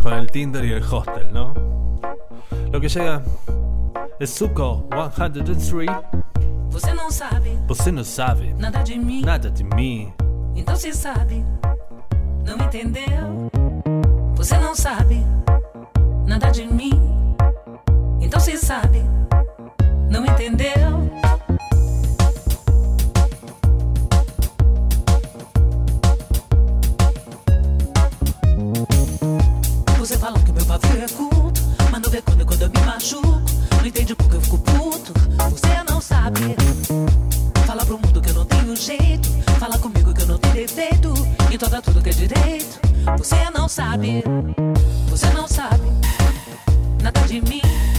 con 0.02 0.14
el 0.14 0.32
Tinder 0.32 0.66
y 0.66 0.72
el 0.72 0.84
hostel, 0.84 1.32
¿no? 1.32 1.54
Lo 2.72 2.80
que 2.82 2.90
llega 2.90 3.22
es 4.20 4.34
Zuko 4.34 4.88
103. 5.16 5.90
Você 6.72 6.92
não 6.94 7.12
sabe 7.12 7.60
Você 7.68 7.92
não 7.92 8.04
sabe 8.04 8.52
nada 8.58 8.82
de 8.82 8.98
mim, 8.98 9.22
nada 9.22 9.52
de 9.52 9.64
mim. 9.64 10.12
então 10.56 10.76
se 10.76 10.92
sabe, 10.92 11.46
não 12.44 12.66
entendeu? 12.66 13.52
Você 14.36 14.58
não 14.58 14.74
sabe 14.74 15.24
nada 16.26 16.50
de 16.50 16.66
mim, 16.66 17.00
então 18.34 18.42
se 18.42 18.58
sabe, 18.58 19.00
não 20.10 20.26
entendeu? 20.26 21.08
Você 30.00 30.18
fala 30.18 30.40
que 30.40 30.52
meu 30.52 30.66
pavio 30.66 31.04
é 31.04 31.08
culto, 31.10 31.62
mas 31.92 32.02
não 32.02 32.10
vê 32.10 32.24
quando, 32.24 32.44
quando 32.44 32.62
eu 32.64 32.70
me 32.70 32.80
machuco. 32.80 33.40
Não 33.78 33.86
entende 33.86 34.16
porque 34.16 34.38
eu 34.38 34.42
fico 34.42 34.58
puto. 34.58 35.14
Você 35.52 35.84
não 35.88 36.02
sabe. 36.02 36.56
Fala 37.68 37.86
pro 37.86 38.00
mundo 38.00 38.20
que 38.20 38.32
eu 38.32 38.34
não 38.34 38.46
tenho 38.46 38.76
jeito. 38.76 39.30
Fala 39.60 39.78
comigo 39.78 40.12
que 40.12 40.24
eu 40.24 40.26
não 40.26 40.40
tenho 40.40 40.56
defeito. 40.56 41.14
Então 41.52 41.70
dá 41.70 41.84
tudo 41.84 42.02
que 42.02 42.10
é 42.10 42.14
direito. 42.14 42.80
Você 43.16 43.48
não 43.52 43.70
sabe. 43.70 44.24
Você 45.12 45.30
não 45.30 45.48
sabe. 45.48 45.84
Nada 47.00 47.22
de 47.28 47.40
mim. 47.42 47.93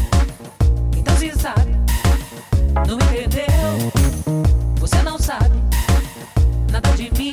Não 2.75 2.97
entendeu? 2.97 3.93
Você 4.79 5.03
não 5.03 5.19
sabe. 5.19 5.57
Nada 6.71 6.91
de 6.91 7.11
mim. 7.17 7.31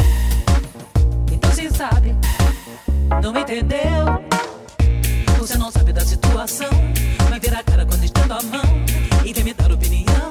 Então 1.31 1.51
se 1.51 1.69
sabe. 1.71 2.15
Não 3.21 3.37
entendeu? 3.37 4.05
Você 5.39 5.57
não 5.57 5.71
sabe 5.71 5.91
da 5.91 6.05
situação. 6.05 6.69
Vai 7.29 7.39
ver 7.39 7.55
a 7.55 7.63
cara 7.63 7.85
quando 7.85 8.03
estendo 8.03 8.33
a 8.33 8.41
mão. 8.43 8.61
E 9.25 9.33
vem 9.33 9.43
me 9.43 9.53
dar 9.53 9.71
opinião. 9.71 10.29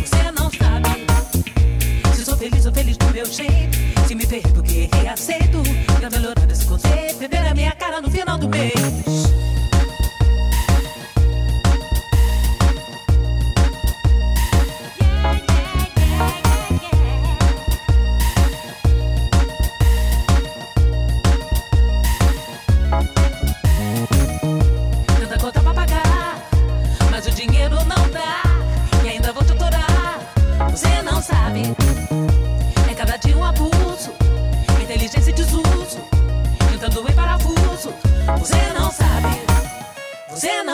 Você 0.00 0.32
não 0.32 0.50
sabe. 0.50 1.06
Se 2.14 2.24
sou 2.24 2.36
feliz, 2.36 2.62
sou 2.64 2.72
feliz 2.72 2.96
do 2.96 3.06
meu 3.12 3.26
jeito. 3.26 3.78
Se 4.06 4.14
me 4.14 4.26
ferrei 4.26 4.52
porque 4.52 4.88
errei, 4.92 5.08
aceito. 5.08 5.62
Pra 5.98 6.10
melhorar 6.10 6.50
esse 6.50 6.66
conceito, 6.66 7.18
beber 7.18 7.46
a 7.46 7.54
minha 7.54 7.72
cara 7.72 8.00
no 8.00 8.10
final 8.10 8.36
do 8.36 8.48
mês. 8.48 9.19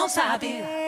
Não 0.06 0.08
sabe. 0.08 0.85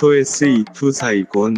2S 0.00 0.64
2 0.72 0.92
사이곤 0.92 1.56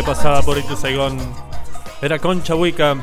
que 0.00 0.06
pasaba 0.06 0.40
por 0.40 0.56
Ito 0.56 0.76
Saigón 0.76 1.18
era 2.00 2.18
Concha 2.18 2.54
Wicca, 2.54 2.96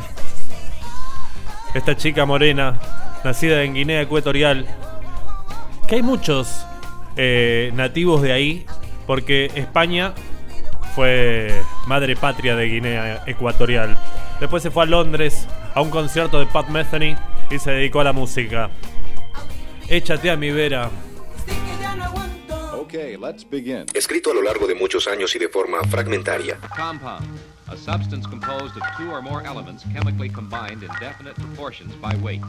esta 1.75 1.95
chica 1.95 2.25
morena, 2.25 2.79
nacida 3.23 3.62
en 3.62 3.75
Guinea 3.75 4.01
Ecuatorial, 4.01 4.65
que 5.88 5.95
hay 5.97 6.01
muchos 6.01 6.65
eh, 7.15 7.71
nativos 7.75 8.23
de 8.23 8.31
ahí, 8.31 8.65
porque 9.05 9.51
España 9.53 10.15
fue 10.95 11.62
madre 11.86 12.15
patria 12.15 12.55
de 12.55 12.65
Guinea 12.65 13.21
Ecuatorial. 13.27 13.95
Después 14.39 14.63
se 14.63 14.71
fue 14.71 14.81
a 14.81 14.88
Londres 14.88 15.47
a 15.75 15.81
un 15.81 15.91
concierto 15.91 16.39
de 16.39 16.47
Pat 16.47 16.67
Metheny 16.69 17.15
y 17.51 17.60
se 17.60 17.69
dedicó 17.69 17.99
a 17.99 18.05
la 18.05 18.13
música. 18.13 18.71
Échate 19.88 20.31
a 20.31 20.36
mi 20.36 20.49
vera. 20.49 20.89
Okay, 22.88 23.17
let's 23.17 23.43
begin. 23.43 23.86
Escrito 23.93 24.32
a 24.32 24.34
lo 24.34 24.41
largo 24.41 24.65
de 24.65 24.73
muchos 24.73 25.08
años 25.08 25.36
y 25.36 25.39
de 25.39 25.50
forma 25.50 25.84
fragmentaria. 25.89 26.58
Compound, 26.73 27.28
a 27.67 27.76
substance 27.76 28.26
composed 28.26 28.78
of 28.78 28.84
two 28.95 29.12
or 29.12 29.21
more 29.21 29.45
elements 29.45 29.84
chemically 29.91 30.30
combined 30.30 30.84
in 30.84 30.89
definite 31.02 31.36
proportions 31.36 31.93
by 31.95 32.15
weight. 32.23 32.41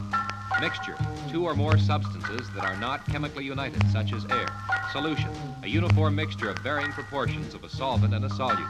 Mixture, 0.61 0.95
two 1.29 1.43
or 1.43 1.55
more 1.55 1.77
substances 1.77 2.47
that 2.55 2.63
are 2.63 2.77
not 2.77 3.05
chemically 3.07 3.43
united, 3.43 3.83
such 3.91 4.13
as 4.13 4.23
air. 4.31 4.47
Solution, 4.93 5.29
a 5.63 5.67
uniform 5.67 6.15
mixture 6.15 6.49
of 6.49 6.57
varying 6.59 6.93
proportions 6.93 7.53
of 7.53 7.65
a 7.65 7.69
solvent 7.69 8.13
and 8.13 8.23
a 8.23 8.29
solute. 8.29 8.65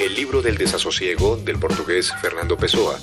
El 0.00 0.14
libro 0.14 0.40
del 0.40 0.56
desasosiego 0.56 1.36
del 1.44 1.58
portugués 1.58 2.10
Fernando 2.18 2.56
Pessoa. 2.56 2.96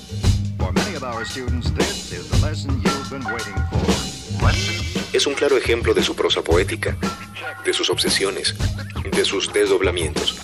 For 0.58 0.72
many 0.72 0.96
of 0.96 1.04
our 1.04 1.24
students, 1.24 1.70
this 1.70 2.12
is 2.12 2.32
the 2.32 2.44
lesson 2.44 2.82
you've 2.82 3.12
been 3.12 3.26
waiting 3.26 3.54
for. 3.70 4.44
Lesson 4.44 4.91
es 5.13 5.28
un 5.28 5.34
claro 5.34 5.58
ejemplo 5.58 5.93
de 5.93 6.04
su 6.04 6.15
prosa 6.15 6.41
poética, 6.41 6.97
de 7.65 7.74
sus 7.74 7.89
obsesiones, 7.89 8.56
de 9.12 9.26
sus 9.26 9.52
desdoblamientos. 9.52 10.36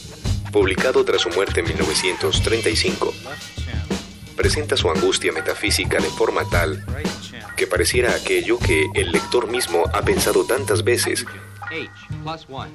Publicado 0.52 1.04
tras 1.06 1.22
su 1.22 1.30
muerte 1.30 1.62
en 1.62 1.68
1935, 1.68 3.14
presenta 4.36 4.78
su 4.78 4.90
angustia 4.90 5.32
metafísica 5.32 5.98
de 6.00 6.10
forma 6.10 6.48
tal 6.50 6.86
que 7.58 7.66
pareciera 7.66 8.14
aquello 8.14 8.60
que 8.60 8.86
el 8.94 9.12
lector 9.12 9.50
mismo 9.50 9.84
ha 9.94 10.02
pensado 10.04 10.46
tantas 10.46 10.84
veces. 10.84 11.26
H 11.70 11.90
plus 12.24 12.46
1, 12.48 12.68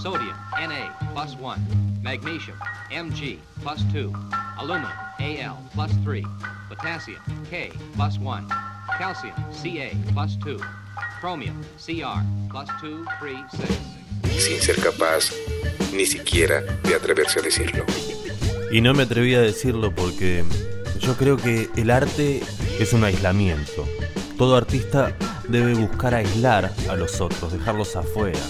sodium 0.00 0.36
Na 0.58 1.12
plus 1.12 1.36
1, 1.40 1.56
magnesium 2.02 2.56
Mg 2.90 3.38
plus 3.62 3.92
2, 3.92 4.12
aluminum 4.56 4.90
Al 5.18 5.56
plus 5.74 6.04
3, 6.04 6.24
potassium 6.68 7.20
K 7.50 7.70
plus 7.96 8.18
1, 8.18 8.48
calcium 8.98 9.34
Ca 9.52 10.12
plus 10.14 10.38
2. 10.38 10.87
Chromium, 11.20 11.60
Cr, 11.84 12.22
plus 12.48 12.68
2, 12.82 13.06
3, 13.20 13.36
6. 14.22 14.40
sin 14.40 14.60
ser 14.60 14.76
capaz 14.76 15.32
ni 15.92 16.06
siquiera 16.06 16.60
de 16.60 16.94
atreverse 16.94 17.40
a 17.40 17.42
decirlo. 17.42 17.84
Y 18.70 18.80
no 18.80 18.94
me 18.94 19.04
atreví 19.04 19.34
a 19.34 19.40
decirlo 19.40 19.94
porque 19.94 20.44
yo 21.00 21.16
creo 21.16 21.36
que 21.36 21.70
el 21.76 21.90
arte 21.90 22.40
es 22.78 22.92
un 22.92 23.04
aislamiento. 23.04 23.86
Todo 24.36 24.56
artista 24.56 25.16
debe 25.48 25.74
buscar 25.74 26.14
aislar 26.14 26.72
a 26.88 26.94
los 26.94 27.20
otros, 27.20 27.52
dejarlos 27.52 27.96
afuera, 27.96 28.40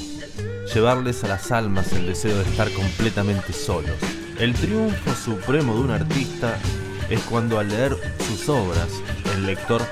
llevarles 0.74 1.24
a 1.24 1.28
las 1.28 1.50
almas 1.52 1.92
el 1.92 2.06
deseo 2.06 2.36
de 2.36 2.44
estar 2.44 2.70
completamente 2.72 3.52
solos. 3.52 3.96
El 4.38 4.54
triunfo 4.54 5.14
supremo 5.14 5.74
de 5.74 5.80
un 5.80 5.90
artista 5.90 6.58
es 7.08 7.20
cuando 7.20 7.58
al 7.58 7.68
leer 7.68 7.96
sus 8.26 8.48
obras, 8.48 8.88
el 9.34 9.46
lector 9.46 9.82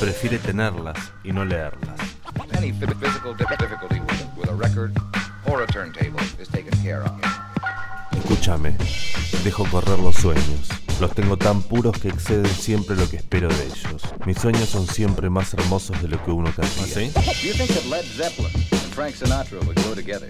prefiere 0.00 0.38
tenerlas 0.38 0.96
y 1.22 1.32
no 1.32 1.44
leerlas. 1.44 2.00
Any 2.56 2.72
phy- 2.72 2.86
physical 2.98 3.34
dif- 3.36 3.56
difficulty 3.58 4.00
with, 4.00 4.26
with 4.36 4.48
a 4.50 4.54
record 4.54 4.92
or 5.46 5.62
a 5.62 5.66
turntable 5.66 6.20
is 6.40 6.48
taken 6.48 6.72
care 6.82 7.02
of. 7.02 7.12
Escúchame, 8.12 8.76
dejo 9.44 9.64
correr 9.70 9.98
los 9.98 10.16
sueños. 10.16 10.68
Los 11.00 11.14
tengo 11.14 11.36
tan 11.36 11.62
puros 11.62 11.96
que 11.98 12.08
exceden 12.08 12.46
siempre 12.46 12.94
lo 12.96 13.08
que 13.08 13.16
espero 13.16 13.48
de 13.48 13.64
ellos. 13.64 14.02
Mis 14.26 14.36
sueños 14.38 14.68
son 14.68 14.86
siempre 14.86 15.30
más 15.30 15.54
hermosos 15.54 16.00
de 16.02 16.08
lo 16.08 16.22
que 16.24 16.30
uno 16.30 16.52
querría. 16.54 16.84
Do 17.12 17.30
you 17.46 17.54
think 17.54 17.70
that 17.70 17.86
Led 17.88 18.04
Zeppelin 18.04 18.52
and 18.54 18.92
Frank 18.94 19.14
Sinatra 19.16 19.60
would 19.64 19.76
go 19.82 19.94
together? 19.94 20.28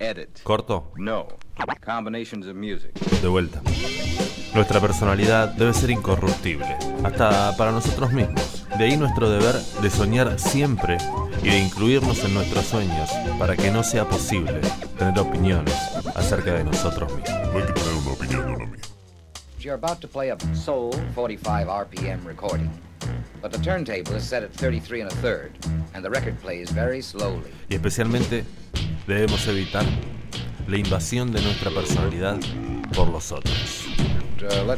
Edit. 0.00 0.42
¿Corto? 0.42 0.90
No. 0.96 1.28
Combinations 1.84 2.46
of 2.46 2.54
music. 2.56 2.92
De 3.20 3.28
vuelta. 3.28 3.62
Nuestra 4.54 4.80
personalidad 4.80 5.48
debe 5.54 5.72
ser 5.72 5.90
incorruptible, 5.90 6.76
hasta 7.02 7.56
para 7.56 7.72
nosotros 7.72 8.12
mismos. 8.12 8.66
De 8.78 8.84
ahí 8.84 8.96
nuestro 8.96 9.30
deber 9.30 9.54
de 9.82 9.90
soñar 9.90 10.38
siempre 10.38 10.98
y 11.42 11.48
de 11.48 11.58
incluirnos 11.58 12.24
en 12.24 12.34
nuestros 12.34 12.64
sueños 12.64 13.10
para 13.38 13.56
que 13.56 13.70
no 13.70 13.82
sea 13.82 14.08
posible 14.08 14.60
tener 14.98 15.18
opiniones 15.18 15.74
acerca 16.14 16.54
de 16.54 16.64
nosotros 16.64 17.12
mismos. 17.14 17.40
No 17.52 17.58
hay 17.58 17.66
que 17.66 17.72
tener 17.72 17.94
una 17.94 18.10
opinión 18.12 18.46
de 18.46 18.52
uno 18.54 18.66
mismo. 18.66 18.94
You're 19.58 19.74
about 19.74 20.00
to 20.00 20.08
play 20.08 20.30
a 20.30 20.36
soul 20.54 20.92
45 21.14 21.68
RPM 21.68 22.24
recording, 22.26 22.70
but 23.40 23.50
the 23.50 23.58
turntable 23.58 24.14
is 24.14 24.22
set 24.22 24.42
at 24.42 24.52
33 24.52 25.02
and 25.02 25.10
a 25.10 25.14
third, 25.16 25.52
and 25.94 26.04
the 26.04 26.10
record 26.10 26.38
plays 26.40 26.70
very 26.70 27.00
slowly. 27.00 27.50
Y 27.68 27.74
especialmente 27.74 28.44
debemos 29.06 29.46
evitar 29.48 29.84
la 30.66 30.78
invasión 30.78 31.30
de 31.32 31.42
nuestra 31.42 31.70
personalidad 31.70 32.38
por 32.94 33.08
los 33.08 33.32
otros. 33.32 33.84
Uh, 34.40 34.72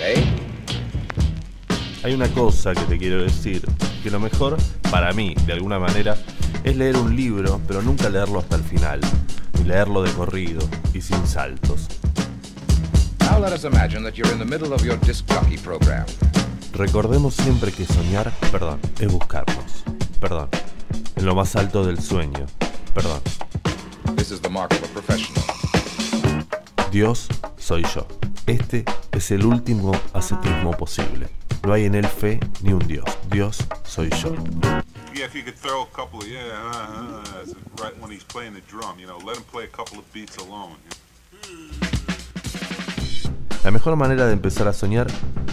eh? 0.00 0.24
Hay 2.02 2.14
una 2.14 2.28
cosa 2.28 2.74
que 2.74 2.82
te 2.82 2.98
quiero 2.98 3.22
decir, 3.22 3.62
que 4.02 4.10
lo 4.10 4.18
mejor, 4.18 4.56
para 4.90 5.12
mí, 5.12 5.34
de 5.46 5.52
alguna 5.52 5.78
manera, 5.78 6.16
es 6.64 6.76
leer 6.76 6.96
un 6.96 7.14
libro, 7.14 7.60
pero 7.66 7.82
nunca 7.82 8.08
leerlo 8.08 8.38
hasta 8.38 8.56
el 8.56 8.62
final, 8.62 9.00
ni 9.58 9.64
leerlo 9.64 10.02
de 10.02 10.10
corrido 10.12 10.60
y 10.92 11.00
sin 11.00 11.26
saltos. 11.26 11.88
Recordemos 16.72 17.34
siempre 17.34 17.72
que 17.72 17.86
soñar, 17.86 18.32
perdón, 18.50 18.80
es 18.98 19.12
buscarnos, 19.12 19.84
perdón, 20.20 20.48
en 21.16 21.24
lo 21.24 21.34
más 21.34 21.54
alto 21.56 21.84
del 21.84 22.00
sueño, 22.00 22.46
perdón. 22.94 23.20
Dios 26.90 27.28
soy 27.56 27.82
yo. 27.94 28.06
Este 28.46 28.84
es 29.12 29.30
el 29.30 29.46
último 29.46 29.92
ascetismo 30.12 30.72
posible. 30.76 31.28
No 31.64 31.72
hay 31.72 31.84
en 31.84 31.94
él 31.94 32.06
fe 32.06 32.40
ni 32.62 32.72
un 32.72 32.86
Dios. 32.86 33.04
Dios 33.30 33.64
soy 33.84 34.10
yo. 34.10 34.34
Yeah, 35.14 35.26
if 35.26 35.34
you 35.34 35.42
could 35.42 35.56
throw 35.56 35.82
a 35.82 35.86
couple 35.86 36.20
of 36.20 36.28
yeah, 36.28 36.40
uh, 36.40 37.22
uh, 37.22 37.82
right 37.82 37.96
when 38.00 38.10
he's 38.10 38.24
playing 38.24 38.54
the 38.54 38.62
drum, 38.62 38.98
you 38.98 39.06
know, 39.06 39.18
let 39.18 39.36
him 39.36 39.44
play 39.44 39.64
a 39.64 39.68
couple 39.68 39.98
of 39.98 40.04
beats 40.12 40.36
alone. 40.36 40.76
La 43.64 43.70
mejor 43.70 43.94
manera 43.94 44.26
de 44.26 44.32
empezar 44.32 44.66
a 44.66 44.72
soñar 44.72 45.06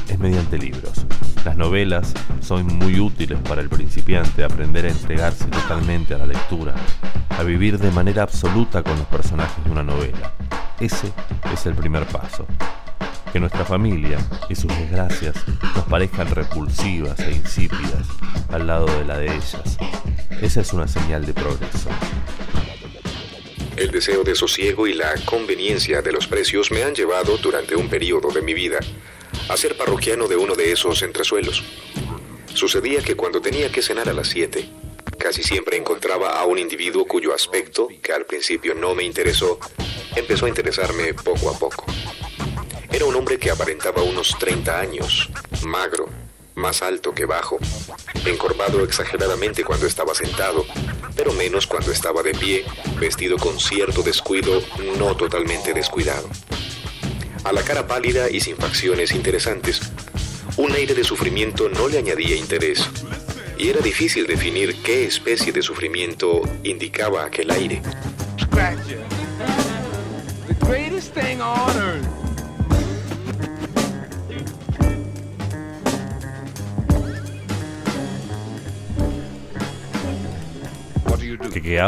es 0.08 0.18
mediante 0.18 0.58
libros. 0.58 1.06
Las 1.46 1.56
novelas 1.56 2.12
son 2.42 2.66
muy 2.66 3.00
útiles 3.00 3.38
para 3.48 3.62
el 3.62 3.70
principiante 3.70 4.44
aprender 4.44 4.86
a 4.86 4.90
entregarse 4.90 5.46
totalmente 5.46 6.16
a 6.16 6.18
la 6.18 6.26
lectura, 6.26 6.74
a 7.30 7.44
vivir 7.44 7.78
de 7.78 7.92
manera 7.92 8.24
absoluta 8.24 8.82
con 8.82 8.98
los 8.98 9.06
personajes 9.08 9.64
de 9.64 9.70
una 9.70 9.84
novela. 9.84 10.34
Ese 10.80 11.12
es 11.54 11.66
el 11.68 11.76
primer 11.76 12.08
paso. 12.08 12.48
Que 13.32 13.40
nuestra 13.40 13.64
familia 13.64 14.18
y 14.50 14.56
sus 14.56 14.76
desgracias 14.76 15.36
nos 15.76 15.86
parezcan 15.86 16.32
repulsivas 16.32 17.20
e 17.20 17.32
insípidas 17.32 18.08
al 18.52 18.66
lado 18.66 18.88
de 18.88 19.06
la 19.06 19.20
de 19.20 19.28
ellas. 19.28 19.78
Esa 20.42 20.62
es 20.62 20.74
una 20.74 20.88
señal 20.88 21.28
de 21.28 21.34
progreso. 21.36 21.90
El 23.80 23.92
deseo 23.92 24.26
de 24.26 24.36
sosiego 24.36 24.88
y 24.88 24.94
la 24.94 25.16
conveniencia 25.24 26.02
de 26.02 26.12
los 26.12 26.28
precios 26.28 26.70
me 26.70 26.84
han 26.84 26.94
llevado 26.94 27.38
durante 27.38 27.78
un 27.78 27.88
periodo 27.88 28.30
de 28.30 28.42
mi 28.42 28.54
vida 28.54 28.78
a 29.48 29.56
ser 29.56 29.78
parroquiano 29.78 30.28
de 30.28 30.36
uno 30.36 30.54
de 30.54 30.74
esos 30.74 31.02
entresuelos. 31.02 31.64
Sucedía 32.54 33.02
que 33.02 33.16
cuando 33.16 33.40
tenía 33.40 33.72
que 33.72 33.82
cenar 33.82 34.10
a 34.10 34.14
las 34.14 34.28
7, 34.28 34.70
casi 35.18 35.44
siempre 35.44 35.78
encontraba 35.78 36.38
a 36.42 36.44
un 36.44 36.60
individuo 36.60 37.06
cuyo 37.06 37.34
aspecto, 37.34 37.88
que 38.04 38.12
al 38.12 38.26
principio 38.26 38.76
no 38.76 38.94
me 38.96 39.06
interesó, 39.06 39.58
empezó 40.14 40.48
a 40.48 40.50
interesarme 40.50 41.14
poco 41.14 41.50
a 41.50 41.58
poco. 41.58 41.86
Era 42.92 43.06
un 43.06 43.16
hombre 43.16 43.40
que 43.40 43.50
aparentaba 43.50 44.02
unos 44.02 44.38
30 44.38 44.78
años, 44.78 45.30
magro, 45.64 46.10
más 46.56 46.82
alto 46.82 47.14
que 47.14 47.24
bajo, 47.24 47.58
encorvado 48.26 48.84
exageradamente 48.84 49.64
cuando 49.64 49.88
estaba 49.88 50.14
sentado, 50.14 50.66
pero 51.16 51.32
menos 51.32 51.66
cuando 51.66 51.94
estaba 51.94 52.22
de 52.22 52.34
pie, 52.34 52.66
vestido 53.00 53.38
con 53.38 53.60
cierto 53.60 54.04
descuido, 54.04 54.62
no 54.98 55.16
totalmente 55.16 55.74
descuidado. 55.74 56.30
A 57.44 57.54
la 57.54 57.64
cara 57.64 57.88
pálida 57.88 58.30
y 58.30 58.42
sin 58.42 58.58
facciones 58.58 59.14
interesantes, 59.14 59.82
un 60.58 60.72
aire 60.74 60.94
de 60.94 61.04
sufrimiento 61.04 61.70
no 61.70 61.88
le 61.88 61.98
añadía 61.98 62.36
interés, 62.36 62.88
y 63.58 63.70
era 63.70 63.82
difícil 63.82 64.28
definir 64.28 64.76
qué 64.84 65.06
especie 65.06 65.52
de 65.52 65.62
sufrimiento 65.62 66.42
indicaba 66.64 67.26
aquel 67.26 67.52
aire. 67.52 67.82
¿Qué, 81.52 81.62
qué 81.62 81.80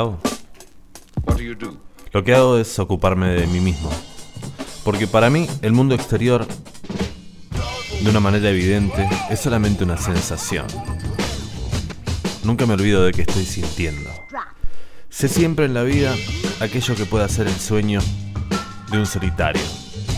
Lo 2.11 2.23
que 2.23 2.35
hago 2.35 2.57
es 2.57 2.77
ocuparme 2.79 3.29
de 3.29 3.47
mí 3.47 3.59
mismo. 3.59 3.89
Porque 4.83 5.07
para 5.07 5.29
mí 5.29 5.47
el 5.61 5.71
mundo 5.71 5.95
exterior, 5.95 6.45
de 8.01 8.09
una 8.09 8.19
manera 8.19 8.49
evidente, 8.49 9.07
es 9.29 9.39
solamente 9.39 9.83
una 9.83 9.97
sensación. 9.97 10.65
Nunca 12.43 12.65
me 12.65 12.73
olvido 12.73 13.03
de 13.03 13.11
que 13.11 13.21
estoy 13.21 13.45
sintiendo. 13.45 14.09
Sé 15.09 15.27
siempre 15.27 15.65
en 15.65 15.73
la 15.73 15.83
vida 15.83 16.15
aquello 16.59 16.95
que 16.95 17.05
pueda 17.05 17.27
ser 17.27 17.47
el 17.47 17.55
sueño 17.55 17.99
de 18.91 18.97
un 18.97 19.05
solitario 19.05 19.61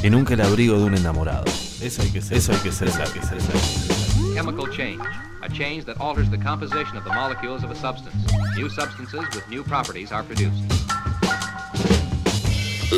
y 0.03 0.09
nunca 0.09 0.33
el 0.33 0.41
abrigo 0.41 0.77
de 0.77 0.85
un 0.85 0.95
enamorado. 0.95 1.45
Eso 1.81 2.01
hay 2.01 2.11
que 2.11 2.21
ser, 2.21 2.37
eso 2.37 2.53
hay 2.53 2.59
que 2.59 2.71
ser, 2.71 2.87
eso 2.87 3.01
hay 3.01 3.11
que 3.11 3.21
ser, 3.25 3.37
eso 3.37 3.51
hay 3.53 3.59
que 3.59 3.67
ser. 3.67 4.33
Chemical 4.35 4.69
change, 4.71 5.01
a 5.41 5.49
change 5.49 5.85
that 5.85 5.99
alters 5.99 6.29
the 6.29 6.37
composition 6.37 6.97
of 6.97 7.03
the 7.03 7.13
molecules 7.13 7.63
of 7.63 7.71
a 7.71 7.75
substance. 7.75 8.15
New 8.55 8.69
substances 8.69 9.25
with 9.35 9.47
new 9.49 9.63
properties 9.63 10.11
are 10.11 10.23
produced. 10.23 10.82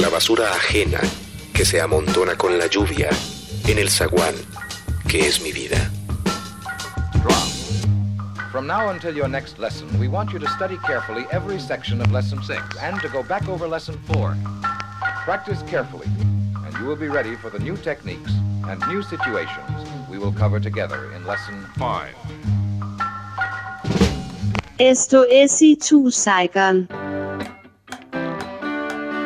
La 0.01 0.09
basura 0.09 0.51
ajena 0.51 0.99
que 1.53 1.63
se 1.63 1.79
amontona 1.79 2.35
con 2.35 2.57
la 2.57 2.67
lluvia 2.67 3.09
en 3.65 3.77
el 3.77 3.89
zaguán 3.89 4.35
que 5.07 5.25
es 5.25 5.41
mi 5.41 5.53
vida. 5.53 5.77
From 8.51 8.67
now 8.67 8.89
until 8.89 9.15
your 9.15 9.29
next 9.29 9.57
lesson, 9.57 9.87
we 9.97 10.09
want 10.09 10.33
you 10.33 10.39
to 10.39 10.47
study 10.49 10.77
carefully 10.85 11.25
every 11.31 11.59
section 11.59 12.01
of 12.01 12.11
Lesson 12.11 12.43
6 12.43 12.61
and 12.81 12.99
to 13.01 13.07
go 13.07 13.23
back 13.23 13.47
over 13.47 13.67
Lesson 13.67 13.97
4. 14.13 14.35
Practice 15.23 15.63
carefully, 15.63 16.07
and 16.65 16.73
you 16.79 16.85
will 16.85 16.97
be 16.97 17.07
ready 17.07 17.35
for 17.35 17.49
the 17.49 17.59
new 17.59 17.77
techniques 17.77 18.31
and 18.67 18.81
new 18.89 19.01
situations 19.01 19.87
we 20.09 20.17
will 20.17 20.33
cover 20.33 20.59
together 20.59 21.11
in 21.13 21.25
Lesson 21.25 21.65
5. 21.77 22.13
Esto 24.77 25.23
es 25.29 25.61
E2 25.61 26.11
Saigon. 26.11 27.04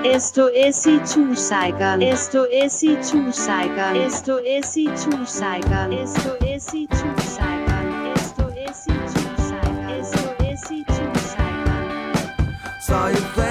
Esto 0.03 0.49
es 0.55 0.87
y 0.87 0.99
Zusager. 1.05 2.01
Esto 2.01 2.45
es 2.49 2.83
y 2.83 2.95
Zusager. 3.03 3.97
Esto 3.97 4.39
es 4.39 4.77
y 4.77 4.87
Zusager. 4.95 5.91
Esto 5.91 6.37
es 6.39 6.73
y 6.73 6.87
Zusager. 6.87 8.13
Esto 8.15 8.49
es 8.55 8.87
y 8.87 8.93
Zusager. 9.09 9.99
Esto 9.99 10.35
es 10.39 10.71
y 10.71 10.85
Zusager. 10.85 11.19
Saw 12.79 13.48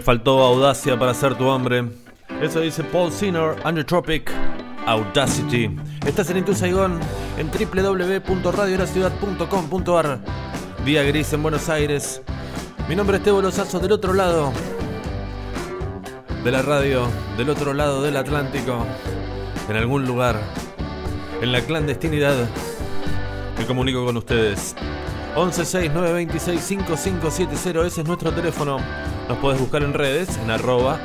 Me 0.00 0.04
faltó 0.04 0.42
audacia 0.42 0.98
para 0.98 1.12
ser 1.12 1.36
tu 1.36 1.46
hombre. 1.46 1.84
Eso 2.40 2.60
dice 2.60 2.82
Paul 2.82 3.12
Sinner, 3.12 3.54
Tropic 3.84 4.32
Audacity. 4.86 5.76
Estás 6.06 6.30
en 6.30 6.38
Into 6.38 6.54
Saigon 6.54 6.98
en 7.36 7.50
www.radiolaciudad.com.ar. 7.50 10.18
Día 10.86 11.02
gris 11.02 11.34
en 11.34 11.42
Buenos 11.42 11.68
Aires. 11.68 12.22
Mi 12.88 12.96
nombre 12.96 13.18
es 13.18 13.22
Tebo 13.22 13.42
Lozazo 13.42 13.78
del 13.78 13.92
otro 13.92 14.14
lado 14.14 14.54
de 16.42 16.50
la 16.50 16.62
radio, 16.62 17.06
del 17.36 17.50
otro 17.50 17.74
lado 17.74 18.00
del 18.00 18.16
Atlántico, 18.16 18.86
en 19.68 19.76
algún 19.76 20.06
lugar, 20.06 20.40
en 21.42 21.52
la 21.52 21.60
clandestinidad. 21.60 22.48
Me 23.58 23.66
comunico 23.66 24.06
con 24.06 24.16
ustedes. 24.16 24.74
1169265570, 25.36 27.84
ese 27.84 28.00
es 28.00 28.06
nuestro 28.06 28.32
teléfono. 28.32 28.78
Nos 29.28 29.38
podés 29.38 29.60
buscar 29.60 29.82
en 29.82 29.94
redes, 29.94 30.36
en 30.38 30.50
arroba 30.50 30.98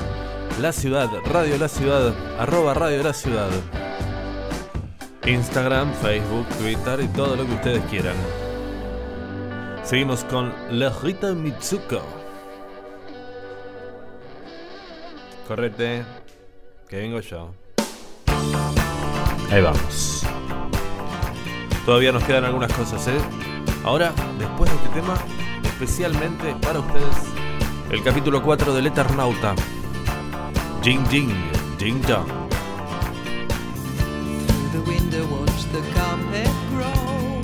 la 0.60 0.72
ciudad, 0.72 1.10
radio 1.26 1.58
la 1.58 1.68
ciudad, 1.68 2.14
arroba 2.40 2.74
radio 2.74 3.04
la 3.04 3.14
ciudad. 3.14 3.50
Instagram, 5.26 5.94
Facebook, 6.02 6.48
Twitter 6.60 7.02
y 7.02 7.08
todo 7.10 7.36
lo 7.36 7.46
que 7.46 7.54
ustedes 7.54 7.84
quieran. 7.86 8.16
Seguimos 9.84 10.24
con 10.24 10.54
La 10.72 10.90
Rita 10.90 11.34
Mitsuko. 11.34 12.02
Correte, 15.48 16.04
que 16.88 16.98
vengo 16.98 17.20
yo. 17.20 17.54
Ahí 19.52 19.62
vamos. 19.62 20.24
Todavía 21.86 22.12
nos 22.12 22.24
quedan 22.24 22.46
algunas 22.46 22.74
cosas, 22.74 23.08
¿eh? 23.08 23.20
Ahora, 23.86 24.12
después 24.40 24.68
de 24.72 24.78
este 24.78 24.90
tema, 25.00 25.14
especialmente 25.64 26.56
para 26.56 26.80
ustedes, 26.80 27.18
el 27.92 28.02
capítulo 28.02 28.42
4 28.42 28.74
del 28.74 28.88
Eternauta. 28.88 29.54
Jing 30.82 31.06
Jing, 31.12 31.30
Jing 31.78 32.02
Jong. 32.08 32.26
Through 34.56 34.72
the 34.72 34.80
the. 36.72 37.42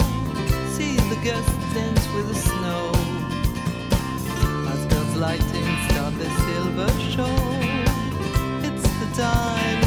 See 0.75 0.95
the 1.09 1.15
guests 1.23 1.53
dance 1.75 2.07
with 2.15 2.27
the 2.27 2.33
snow. 2.33 2.91
As 4.67 4.83
God's 4.87 5.15
lighting 5.17 5.67
start 5.89 6.13
the 6.17 6.29
silver 6.47 6.89
show. 7.11 7.35
It's 8.63 8.81
the 8.81 9.21
time 9.21 9.80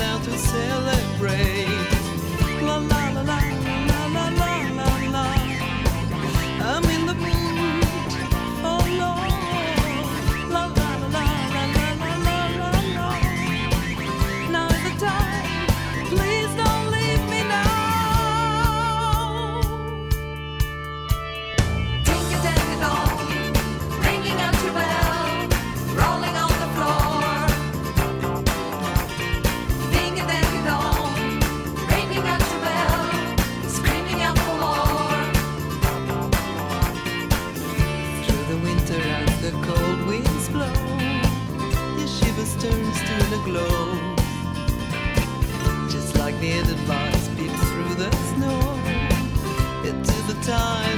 glow. 43.44 43.94
Just 45.88 46.16
like 46.18 46.38
the 46.40 46.52
advice 46.52 47.28
peeps 47.36 47.62
through 47.70 47.94
the 47.94 48.10
snow. 48.32 48.60
Is 49.84 50.26
the 50.26 50.34
time 50.42 50.93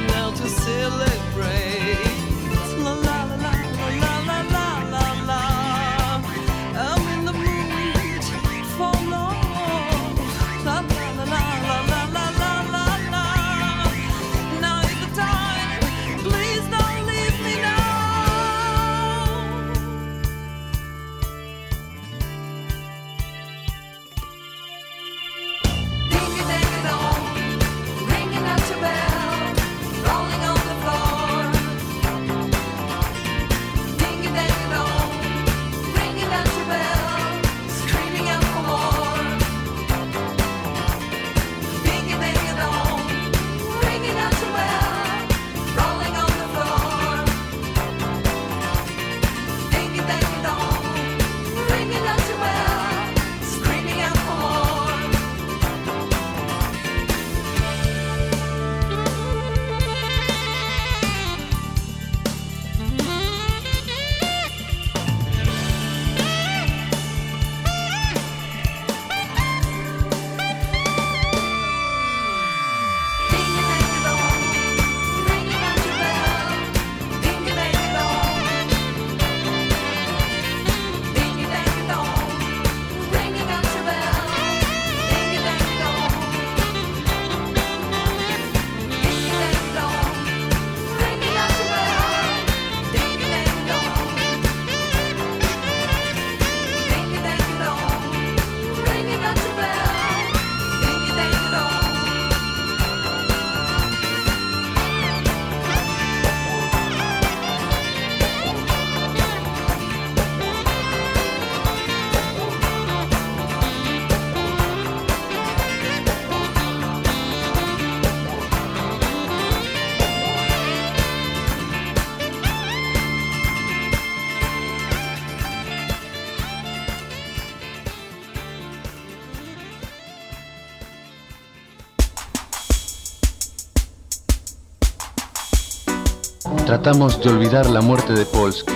Tratamos 136.87 137.20
de 137.20 137.30
olvidar 137.30 137.66
la 137.66 137.80
muerte 137.80 138.12
de 138.12 138.24
Polsky. 138.24 138.72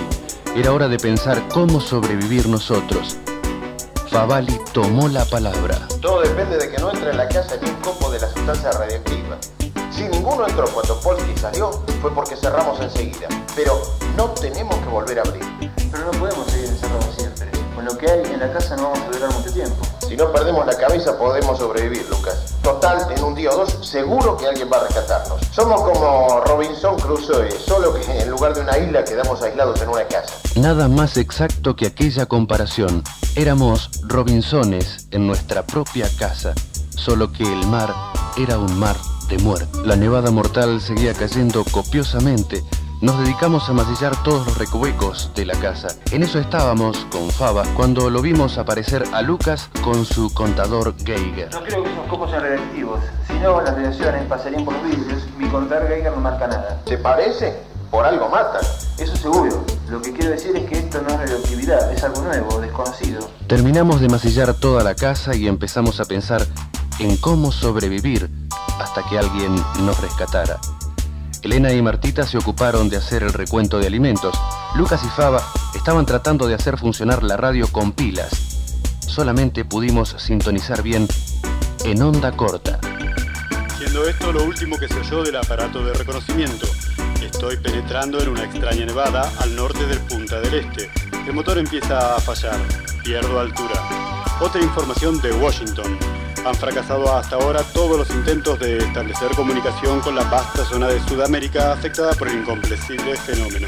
Era 0.57 0.73
hora 0.73 0.89
de 0.89 0.97
pensar 0.97 1.47
cómo 1.47 1.79
sobrevivir 1.79 2.45
nosotros. 2.45 3.15
Favali 4.09 4.59
tomó 4.73 5.07
la 5.07 5.23
palabra. 5.23 5.87
Todo 6.01 6.19
depende 6.19 6.57
de 6.57 6.69
que 6.69 6.77
no 6.79 6.91
entre 6.91 7.11
en 7.11 7.15
la 7.15 7.29
casa 7.29 7.55
ni 7.61 7.69
un 7.69 7.77
copo 7.77 8.11
de 8.11 8.19
la 8.19 8.27
sustancia 8.27 8.69
radioactiva. 8.73 9.37
Si 9.91 10.03
ninguno 10.09 10.45
entró 10.45 10.65
cuando 10.73 10.99
Polsky 10.99 11.37
salió, 11.37 11.71
fue 12.01 12.13
porque 12.13 12.35
cerramos 12.35 12.81
enseguida. 12.81 13.29
Pero 13.55 13.81
no 14.17 14.31
tenemos 14.31 14.75
que 14.75 14.89
volver 14.89 15.19
a 15.19 15.21
abrir. 15.21 15.45
Pero 15.89 16.03
no 16.03 16.11
podemos 16.11 16.47
seguir 16.47 16.67
encerrados 16.67 17.15
siempre. 17.15 17.49
Con 17.73 17.85
lo 17.85 17.97
que 17.97 18.11
hay 18.11 18.25
en 18.25 18.41
la 18.41 18.51
casa 18.51 18.75
no 18.75 18.91
vamos 18.91 19.07
a 19.07 19.11
durar 19.11 19.31
mucho 19.31 19.53
tiempo. 19.53 19.87
Si 20.11 20.17
no 20.17 20.29
perdemos 20.29 20.65
la 20.65 20.77
cabeza 20.77 21.17
podemos 21.17 21.57
sobrevivir, 21.57 22.05
Lucas. 22.09 22.53
Total, 22.61 23.07
en 23.15 23.23
un 23.23 23.33
día 23.33 23.49
o 23.49 23.55
dos, 23.55 23.77
seguro 23.81 24.35
que 24.35 24.45
alguien 24.45 24.69
va 24.69 24.75
a 24.75 24.83
rescatarnos. 24.83 25.39
Somos 25.51 25.83
como 25.83 26.41
Robinson 26.41 26.99
Crusoe, 26.99 27.49
solo 27.49 27.93
que 27.93 28.19
en 28.19 28.29
lugar 28.29 28.53
de 28.53 28.59
una 28.59 28.77
isla 28.77 29.05
quedamos 29.05 29.41
aislados 29.41 29.81
en 29.81 29.87
una 29.87 30.05
casa. 30.09 30.33
Nada 30.57 30.89
más 30.89 31.15
exacto 31.15 31.77
que 31.77 31.85
aquella 31.85 32.25
comparación. 32.25 33.03
Éramos 33.37 33.89
Robinsones 34.01 35.07
en 35.11 35.27
nuestra 35.27 35.65
propia 35.65 36.09
casa, 36.19 36.55
solo 36.89 37.31
que 37.31 37.43
el 37.43 37.65
mar 37.67 37.95
era 38.35 38.57
un 38.57 38.77
mar 38.77 38.97
de 39.29 39.37
muerte. 39.37 39.77
La 39.85 39.95
nevada 39.95 40.29
mortal 40.29 40.81
seguía 40.81 41.13
cayendo 41.13 41.63
copiosamente. 41.71 42.65
Nos 43.01 43.17
dedicamos 43.17 43.67
a 43.67 43.73
masillar 43.73 44.21
todos 44.21 44.45
los 44.45 44.57
recovecos 44.59 45.31
de 45.33 45.43
la 45.43 45.55
casa. 45.55 45.87
En 46.11 46.21
eso 46.21 46.37
estábamos 46.37 47.07
con 47.09 47.31
Faba 47.31 47.63
cuando 47.75 48.11
lo 48.11 48.21
vimos 48.21 48.59
aparecer 48.59 49.03
a 49.11 49.23
Lucas 49.23 49.71
con 49.83 50.05
su 50.05 50.31
contador 50.31 50.93
Geiger. 51.03 51.49
No 51.51 51.63
creo 51.63 51.83
que 51.83 51.91
esos 51.91 52.05
copos 52.05 52.29
sean 52.29 52.43
reactivos. 52.43 52.99
Si 53.25 53.33
no, 53.39 53.59
las 53.59 53.73
radiaciones 53.73 54.23
pasarían 54.27 54.63
por 54.65 54.75
los 54.75 54.83
vidrios. 54.83 55.23
Mi 55.35 55.49
contador 55.49 55.87
Geiger 55.87 56.11
no 56.11 56.21
marca 56.21 56.45
nada. 56.45 56.79
¿Te 56.85 56.99
parece? 56.99 57.57
Por 57.89 58.05
algo 58.05 58.29
matan. 58.29 58.61
Eso 58.99 59.15
seguro. 59.15 59.65
Lo 59.89 59.99
que 59.99 60.13
quiero 60.13 60.29
decir 60.29 60.55
es 60.55 60.69
que 60.69 60.77
esto 60.77 61.01
no 61.01 61.09
es 61.09 61.17
radioactividad, 61.21 61.91
es 61.91 62.03
algo 62.03 62.21
nuevo, 62.21 62.61
desconocido. 62.61 63.27
Terminamos 63.47 63.99
de 63.99 64.09
masillar 64.09 64.53
toda 64.53 64.83
la 64.83 64.93
casa 64.93 65.35
y 65.35 65.47
empezamos 65.47 65.99
a 65.99 66.05
pensar 66.05 66.45
en 66.99 67.17
cómo 67.17 67.51
sobrevivir 67.51 68.29
hasta 68.79 69.01
que 69.09 69.17
alguien 69.17 69.55
nos 69.79 69.99
rescatara. 69.99 70.59
Elena 71.43 71.73
y 71.73 71.81
Martita 71.81 72.25
se 72.27 72.37
ocuparon 72.37 72.87
de 72.87 72.97
hacer 72.97 73.23
el 73.23 73.33
recuento 73.33 73.79
de 73.79 73.87
alimentos. 73.87 74.39
Lucas 74.75 75.01
y 75.03 75.07
Faba 75.09 75.41
estaban 75.73 76.05
tratando 76.05 76.47
de 76.47 76.53
hacer 76.53 76.77
funcionar 76.77 77.23
la 77.23 77.35
radio 77.35 77.67
con 77.67 77.93
pilas. 77.93 78.31
Solamente 78.99 79.65
pudimos 79.65 80.15
sintonizar 80.19 80.83
bien 80.83 81.07
en 81.83 82.01
onda 82.03 82.31
corta. 82.31 82.79
Siendo 83.77 84.07
esto 84.07 84.31
lo 84.31 84.43
último 84.43 84.77
que 84.77 84.87
se 84.87 84.99
oyó 84.99 85.23
del 85.23 85.35
aparato 85.35 85.83
de 85.83 85.93
reconocimiento. 85.93 86.67
Estoy 87.23 87.57
penetrando 87.57 88.21
en 88.21 88.29
una 88.29 88.43
extraña 88.43 88.85
nevada 88.85 89.31
al 89.39 89.55
norte 89.55 89.85
del 89.87 89.99
Punta 90.01 90.39
del 90.41 90.53
Este. 90.53 90.91
El 91.25 91.33
motor 91.33 91.57
empieza 91.57 92.15
a 92.15 92.19
fallar. 92.19 92.59
Pierdo 93.03 93.39
altura. 93.39 93.73
Otra 94.39 94.61
información 94.61 95.19
de 95.21 95.31
Washington. 95.33 95.97
Han 96.45 96.55
fracasado 96.55 97.15
hasta 97.15 97.35
ahora 97.35 97.61
todos 97.71 97.99
los 97.99 98.09
intentos 98.09 98.59
de 98.59 98.77
establecer 98.77 99.29
comunicación 99.35 99.99
con 99.99 100.15
la 100.15 100.23
vasta 100.23 100.65
zona 100.65 100.87
de 100.87 100.99
Sudamérica 101.01 101.73
afectada 101.73 102.13
por 102.13 102.27
el 102.29 102.39
incomprensible 102.39 103.15
fenómeno. 103.15 103.67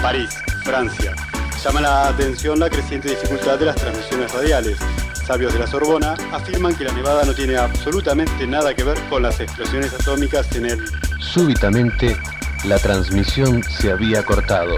París, 0.00 0.30
Francia. 0.64 1.14
Llama 1.62 1.82
la 1.82 2.08
atención 2.08 2.58
la 2.58 2.70
creciente 2.70 3.10
dificultad 3.10 3.58
de 3.58 3.66
las 3.66 3.76
transmisiones 3.76 4.32
radiales. 4.32 4.78
Sabios 5.26 5.52
de 5.52 5.58
la 5.58 5.66
Sorbona 5.66 6.14
afirman 6.32 6.74
que 6.74 6.84
la 6.84 6.92
nevada 6.92 7.24
no 7.24 7.34
tiene 7.34 7.58
absolutamente 7.58 8.46
nada 8.46 8.74
que 8.74 8.82
ver 8.82 8.98
con 9.10 9.22
las 9.22 9.38
explosiones 9.38 9.92
atómicas 9.92 10.50
en 10.56 10.66
el... 10.66 10.84
Súbitamente, 11.20 12.16
la 12.64 12.78
transmisión 12.78 13.62
se 13.62 13.92
había 13.92 14.24
cortado. 14.24 14.76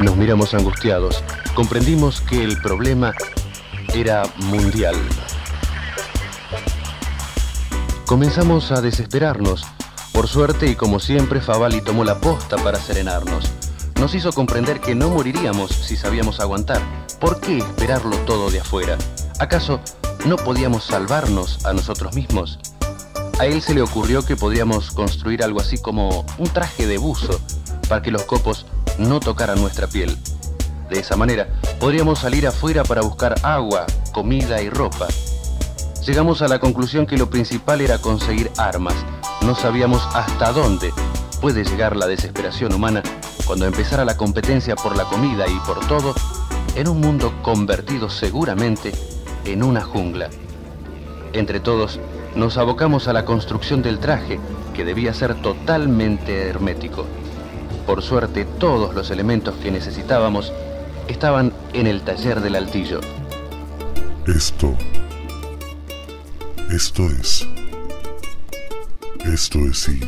Nos 0.00 0.16
miramos 0.16 0.54
angustiados. 0.54 1.24
Comprendimos 1.54 2.20
que 2.20 2.44
el 2.44 2.56
problema 2.62 3.12
era 3.92 4.22
mundial. 4.36 4.94
Comenzamos 8.10 8.72
a 8.72 8.80
desesperarnos. 8.80 9.64
Por 10.12 10.26
suerte 10.26 10.66
y 10.66 10.74
como 10.74 10.98
siempre, 10.98 11.40
Favali 11.40 11.80
tomó 11.80 12.02
la 12.02 12.18
posta 12.18 12.56
para 12.56 12.76
serenarnos. 12.80 13.48
Nos 14.00 14.16
hizo 14.16 14.32
comprender 14.32 14.80
que 14.80 14.96
no 14.96 15.10
moriríamos 15.10 15.70
si 15.70 15.96
sabíamos 15.96 16.40
aguantar. 16.40 16.82
¿Por 17.20 17.40
qué 17.40 17.58
esperarlo 17.58 18.16
todo 18.26 18.50
de 18.50 18.58
afuera? 18.58 18.98
¿Acaso 19.38 19.78
no 20.26 20.34
podíamos 20.34 20.82
salvarnos 20.82 21.64
a 21.64 21.72
nosotros 21.72 22.16
mismos? 22.16 22.58
A 23.38 23.46
él 23.46 23.62
se 23.62 23.74
le 23.74 23.80
ocurrió 23.80 24.26
que 24.26 24.34
podríamos 24.34 24.90
construir 24.90 25.44
algo 25.44 25.60
así 25.60 25.78
como 25.78 26.26
un 26.36 26.48
traje 26.48 26.88
de 26.88 26.98
buzo. 26.98 27.40
para 27.88 28.02
que 28.02 28.10
los 28.10 28.24
copos 28.24 28.66
no 28.98 29.20
tocaran 29.20 29.60
nuestra 29.60 29.86
piel. 29.86 30.18
De 30.90 30.98
esa 30.98 31.14
manera, 31.14 31.46
podríamos 31.78 32.18
salir 32.18 32.48
afuera 32.48 32.82
para 32.82 33.02
buscar 33.02 33.36
agua, 33.44 33.86
comida 34.12 34.60
y 34.62 34.68
ropa. 34.68 35.06
Llegamos 36.06 36.40
a 36.40 36.48
la 36.48 36.58
conclusión 36.58 37.06
que 37.06 37.18
lo 37.18 37.28
principal 37.28 37.82
era 37.82 37.98
conseguir 37.98 38.50
armas. 38.56 38.94
No 39.44 39.54
sabíamos 39.54 40.02
hasta 40.14 40.50
dónde 40.50 40.92
puede 41.42 41.62
llegar 41.62 41.94
la 41.94 42.06
desesperación 42.06 42.72
humana 42.72 43.02
cuando 43.46 43.66
empezara 43.66 44.06
la 44.06 44.16
competencia 44.16 44.76
por 44.76 44.96
la 44.96 45.04
comida 45.04 45.46
y 45.46 45.58
por 45.66 45.86
todo 45.86 46.14
en 46.74 46.88
un 46.88 47.00
mundo 47.00 47.34
convertido 47.42 48.08
seguramente 48.08 48.92
en 49.44 49.62
una 49.62 49.82
jungla. 49.82 50.30
Entre 51.34 51.60
todos, 51.60 52.00
nos 52.34 52.56
abocamos 52.56 53.06
a 53.06 53.12
la 53.12 53.26
construcción 53.26 53.82
del 53.82 53.98
traje, 53.98 54.40
que 54.74 54.84
debía 54.86 55.12
ser 55.12 55.34
totalmente 55.42 56.48
hermético. 56.48 57.04
Por 57.86 58.02
suerte, 58.02 58.46
todos 58.46 58.94
los 58.94 59.10
elementos 59.10 59.54
que 59.56 59.70
necesitábamos 59.70 60.52
estaban 61.08 61.52
en 61.74 61.86
el 61.86 62.02
taller 62.02 62.40
del 62.40 62.56
altillo. 62.56 63.00
Esto. 64.26 64.74
Esto 66.72 67.08
es. 67.20 67.44
Esto 69.24 69.58
es 69.66 69.78
sí. 69.78 70.00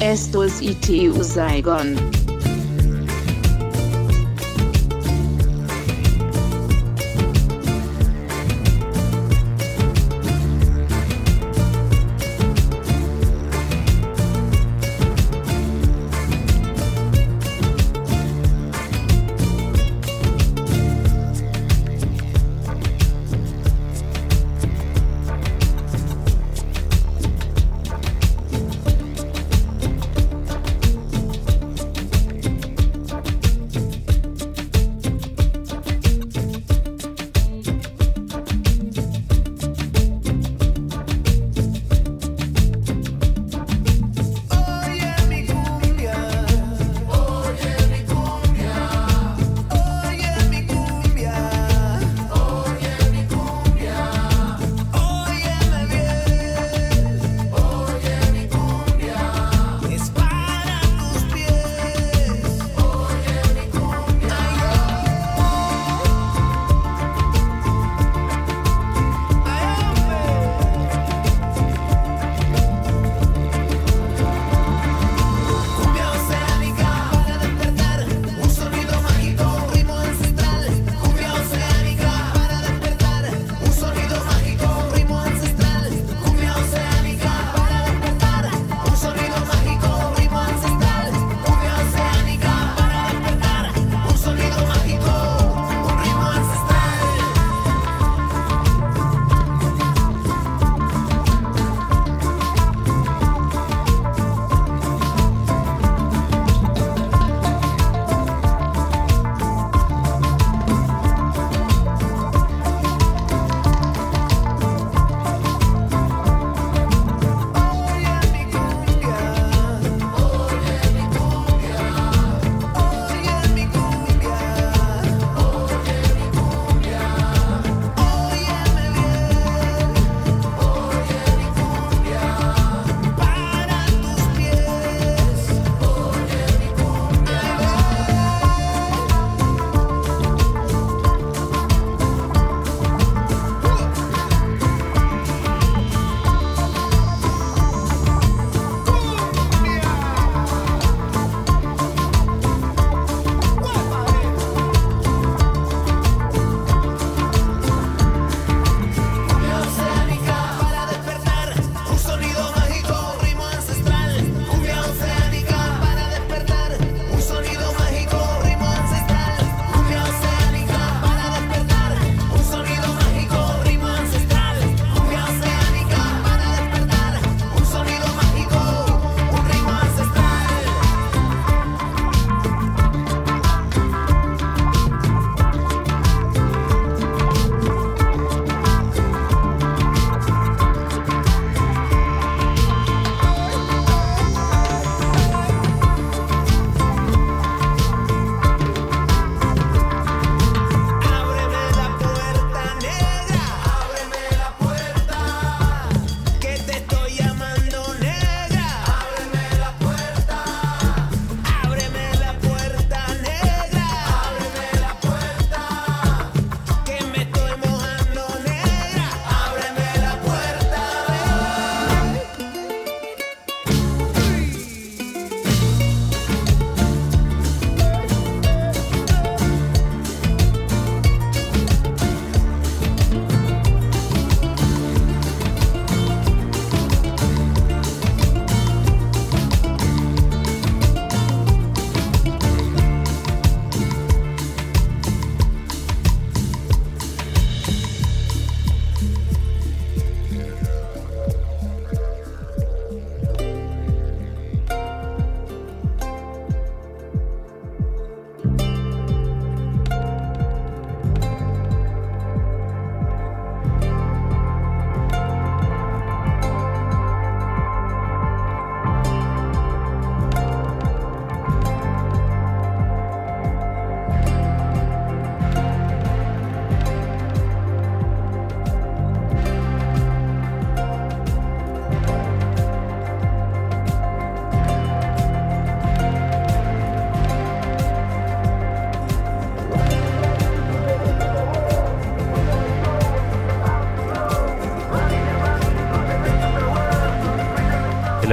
Esto 0.00 0.42
es 0.42 0.60
ITU 0.60 1.22
Saigon. 1.22 2.23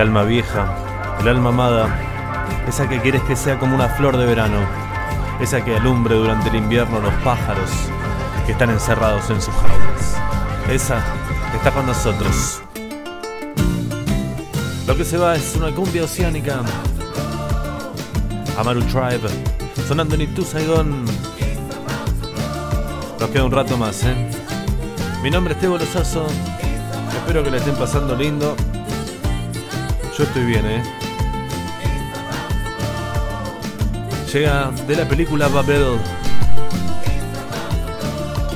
Alma 0.02 0.24
vieja, 0.24 0.66
el 1.20 1.28
alma 1.28 1.50
amada, 1.50 1.88
esa 2.68 2.90
que 2.90 3.00
quieres 3.00 3.22
que 3.24 3.36
sea 3.36 3.60
como 3.60 3.76
una 3.76 3.88
flor 3.88 4.18
de 4.18 4.26
verano, 4.26 4.58
esa 5.40 5.64
que 5.64 5.76
alumbre 5.76 6.16
durante 6.16 6.50
el 6.50 6.56
invierno 6.56 7.00
los 7.00 7.14
pájaros 7.24 7.70
que 8.46 8.54
están 8.54 8.72
encerrados 8.72 9.30
en 9.30 9.40
sus 9.42 9.54
jaulas. 9.54 10.18
Esa 10.70 11.04
está 11.54 11.72
con 11.72 11.86
nosotros. 11.86 12.62
Lo 14.88 14.98
que 14.98 15.06
se 15.06 15.18
va 15.18 15.36
es 15.36 15.56
una 15.56 15.72
cumbia 15.72 16.04
oceánica. 16.04 16.62
Amaru 18.58 18.82
Tribe, 18.82 19.30
sonando 19.88 20.16
en 20.16 20.22
Itu 20.22 20.44
Saigon. 20.44 21.06
Nos 23.20 23.30
queda 23.30 23.44
un 23.44 23.52
rato 23.52 23.78
más, 23.78 24.04
¿eh? 24.04 24.16
Mi 25.22 25.30
nombre 25.30 25.54
es 25.54 25.60
Tebo 25.60 25.78
Lozazo. 25.78 26.26
Espero 27.14 27.44
que 27.44 27.52
le 27.52 27.58
estén 27.58 27.76
pasando 27.76 28.16
lindo. 28.16 28.56
Yo 30.22 30.28
estoy 30.28 30.46
bien, 30.46 30.64
¿eh? 30.68 30.84
Llega 34.32 34.70
de 34.86 34.96
la 34.96 35.10
película 35.10 35.48
Babel. 35.48 35.98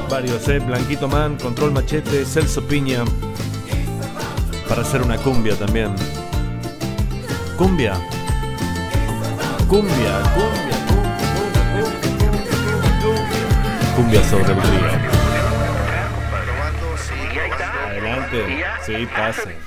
Varios, 0.08 0.48
¿eh? 0.48 0.60
Blanquito 0.60 1.08
Man, 1.08 1.38
Control 1.38 1.72
Machete, 1.72 2.24
Celso 2.24 2.62
Piña. 2.68 3.04
Para 4.70 4.84
hacer 4.84 5.02
una 5.02 5.18
cumbia 5.18 5.56
también. 5.56 5.96
Cumbia. 7.58 7.94
Cumbia, 9.68 10.22
cumbia, 10.36 10.78
cumbia 13.96 14.24
sobre 14.30 14.54
el 14.54 14.62
río. 14.62 14.86
Adelante. 17.88 18.66
Sí, 18.86 19.08
pase. 19.08 19.65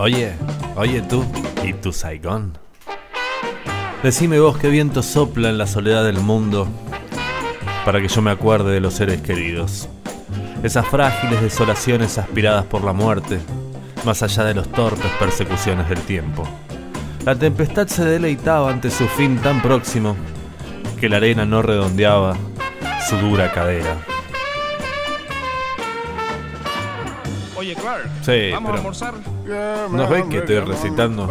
Oye, 0.00 0.32
oye 0.76 1.02
tú, 1.02 1.24
¿y 1.64 1.72
tu 1.72 1.92
Saigón? 1.92 2.56
Decime 4.00 4.38
vos 4.38 4.56
qué 4.56 4.68
viento 4.68 5.02
sopla 5.02 5.48
en 5.48 5.58
la 5.58 5.66
soledad 5.66 6.04
del 6.04 6.20
mundo 6.20 6.68
para 7.84 8.00
que 8.00 8.06
yo 8.06 8.22
me 8.22 8.30
acuerde 8.30 8.70
de 8.70 8.78
los 8.78 8.94
seres 8.94 9.20
queridos. 9.22 9.88
Esas 10.62 10.86
frágiles 10.86 11.42
desolaciones 11.42 12.16
aspiradas 12.16 12.64
por 12.64 12.84
la 12.84 12.92
muerte, 12.92 13.40
más 14.04 14.22
allá 14.22 14.44
de 14.44 14.54
los 14.54 14.70
torpes 14.70 15.10
persecuciones 15.18 15.88
del 15.88 16.00
tiempo. 16.02 16.44
La 17.24 17.34
tempestad 17.34 17.88
se 17.88 18.04
deleitaba 18.04 18.70
ante 18.70 18.92
su 18.92 19.04
fin 19.08 19.38
tan 19.38 19.60
próximo 19.60 20.14
que 21.00 21.08
la 21.08 21.16
arena 21.16 21.44
no 21.44 21.60
redondeaba 21.60 22.36
su 23.08 23.16
dura 23.16 23.50
cadera. 23.50 23.96
Oye, 27.56 27.74
Clark, 27.74 28.08
Sí, 28.22 28.52
¿vamos 28.52 28.70
a 28.70 28.74
almorzar? 28.76 29.37
¿No 29.48 30.08
ves 30.08 30.24
que 30.26 30.38
estoy 30.38 30.60
recitando? 30.60 31.26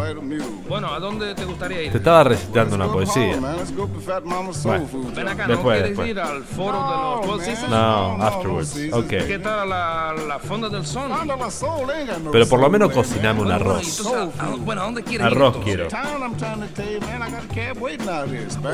Bueno, 0.68 0.92
¿a 0.92 1.00
dónde 1.00 1.34
te 1.34 1.44
gustaría 1.46 1.82
ir? 1.84 1.92
Te 1.92 1.98
estaba 1.98 2.24
recitando 2.24 2.76
una 2.76 2.88
poesía. 2.92 3.36
Ven 5.14 5.28
acá, 5.28 5.46
¿no 5.46 5.54
después, 5.54 5.76
quieres 5.78 5.88
después. 5.88 6.08
ir 6.10 6.20
al 6.20 6.44
foro 6.44 6.78
de 6.78 6.96
los 6.96 7.20
Twelve 7.22 7.44
Seasons? 7.44 7.70
No, 7.70 8.22
afterwards. 8.22 8.76
Ok. 8.92 9.08
¿Qué 9.08 9.38
tal 9.42 9.68
la, 9.68 10.14
la 10.26 10.38
fonda 10.38 10.68
del 10.68 10.84
sol? 10.84 11.10
Pero 12.32 12.46
por 12.48 12.60
lo 12.60 12.68
menos 12.70 12.92
cociname 12.92 13.40
un 13.40 13.50
arroz. 13.50 13.98
Entonces, 13.98 14.40
¿a- 14.40 14.46
bueno, 14.58 14.82
¿a 14.82 14.84
dónde 14.84 15.02
quieres 15.02 15.26
Arroz 15.26 15.56
ir? 15.58 15.62
quiero. 15.64 15.88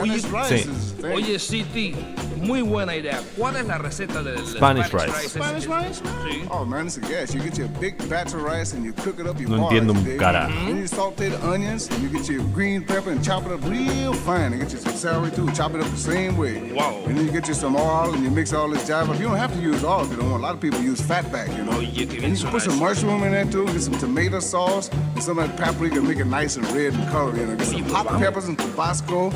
Oye, 0.00 0.20
Sí. 0.20 0.70
Oye, 1.14 1.38
City, 1.38 1.94
muy 2.38 2.62
buena 2.62 2.96
idea. 2.96 3.20
¿Cuál 3.36 3.56
es 3.56 3.66
la 3.66 3.78
receta 3.78 4.22
del 4.22 4.36
del 4.36 4.46
Spanish 4.46 4.90
rice. 4.92 5.28
Spanish 5.28 5.66
rice? 5.66 6.00
Sí. 6.28 6.42
Oh 6.50 6.64
man, 6.64 6.86
it's 6.86 6.98
a 6.98 7.00
gas. 7.00 7.32
You 7.34 7.40
get 7.42 7.54
your 7.54 7.68
big 7.80 7.96
batch 8.08 8.34
of 8.34 8.42
rice 8.42 8.74
and 8.74 8.84
you 8.84 8.92
cook 8.94 9.18
it 9.20 9.26
up. 9.26 9.38
You 9.38 9.48
No 9.48 9.56
boil 9.62 9.64
entiendo 9.78 9.92
it, 9.92 9.98
un 9.98 10.04
dig. 10.04 10.18
carajo. 10.18 10.52
Then 10.66 10.80
you 10.80 10.86
saute 10.88 11.30
the 11.30 11.46
onions. 11.46 11.83
And 11.90 12.02
you 12.02 12.08
get 12.08 12.28
your 12.28 12.42
green 12.48 12.82
pepper 12.84 13.10
and 13.10 13.22
chop 13.24 13.44
it 13.46 13.52
up 13.52 13.62
real 13.64 14.12
fine. 14.14 14.52
And 14.52 14.60
get 14.60 14.72
you 14.72 14.78
some 14.78 14.94
celery 14.94 15.30
too. 15.30 15.50
Chop 15.52 15.74
it 15.74 15.80
up 15.80 15.90
the 15.90 15.96
same 15.96 16.36
way. 16.36 16.72
Wow. 16.72 17.02
And 17.06 17.16
then 17.16 17.26
you 17.26 17.32
get 17.32 17.48
you 17.48 17.54
some 17.54 17.76
oil 17.76 18.12
and 18.14 18.22
you 18.24 18.30
mix 18.30 18.52
all 18.52 18.68
this 18.68 18.88
jive 18.88 19.08
up. 19.08 19.18
You 19.18 19.26
don't 19.28 19.36
have 19.36 19.52
to 19.54 19.60
use 19.60 19.84
oil 19.84 20.02
if 20.02 20.10
you 20.10 20.16
don't 20.16 20.30
want. 20.30 20.42
A 20.42 20.46
lot 20.46 20.54
of 20.54 20.60
people 20.60 20.80
use 20.80 21.00
fat 21.00 21.30
back, 21.32 21.48
you 21.56 21.64
know. 21.64 21.72
Oh, 21.72 21.78
Oye, 21.78 21.86
qué 22.06 22.22
and 22.24 22.36
you 22.36 22.42
can 22.42 22.50
put 22.50 22.62
some 22.62 22.78
mushroom 22.78 23.22
in 23.24 23.32
there 23.32 23.44
too. 23.44 23.66
Get 23.66 23.80
some 23.82 23.98
tomato 23.98 24.40
sauce 24.40 24.88
and 24.90 25.22
some 25.22 25.38
of 25.38 25.48
that 25.48 25.56
paprika. 25.58 26.00
Make 26.00 26.18
it 26.18 26.26
nice 26.26 26.56
and 26.56 26.66
red 26.72 26.94
and 26.94 27.08
color. 27.10 27.36
You 27.36 27.46
know, 27.46 27.56
get 27.56 27.66
some 27.66 27.82
hot 27.84 28.06
peppers 28.18 28.48
and 28.48 28.58
Tabasco. 28.58 29.30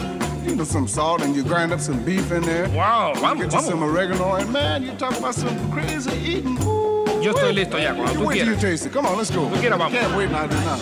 You 0.44 0.57
know, 0.57 0.64
some 0.64 0.88
salt 0.88 1.20
and 1.22 1.36
you 1.36 1.42
grind 1.42 1.72
up 1.72 1.80
some 1.80 2.03
beef 2.05 2.30
in 2.32 2.42
there. 2.42 2.68
Wow, 2.70 3.12
vamos, 3.16 3.36
Get 3.44 3.53
you 3.53 3.61
vamos. 3.61 3.68
some 3.68 3.82
oregano 3.82 4.34
and 4.36 4.51
man, 4.53 4.82
you 4.82 4.92
talk 4.92 5.18
about 5.18 5.34
some 5.34 5.70
crazy 5.70 6.11
eating. 6.18 6.57
Yo 7.20 7.32
estoy 7.34 7.53
listo 7.53 7.78
ya, 7.78 7.92
cuando 7.94 8.12
You 8.12 8.18
tú 8.20 8.26
wait 8.26 8.38
till 8.38 8.46
you 8.46 8.55
quieras. 8.55 8.61
taste 8.61 8.86
it. 8.86 8.92
Come 8.92 9.07
on, 9.07 9.18
let's 9.18 9.30
go. 9.30 9.49
Tú 9.49 9.57
quieras, 9.61 9.76
vamos. 9.78 9.92
Can't 9.99 10.16
wait 10.16 10.30
now. 10.30 10.46
now. 10.46 10.78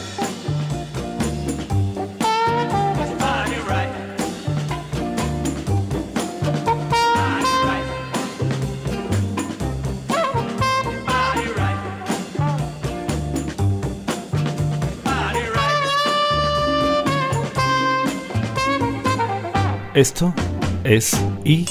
Esto 19.97 20.35
es 20.85 21.19
Y 21.43 21.65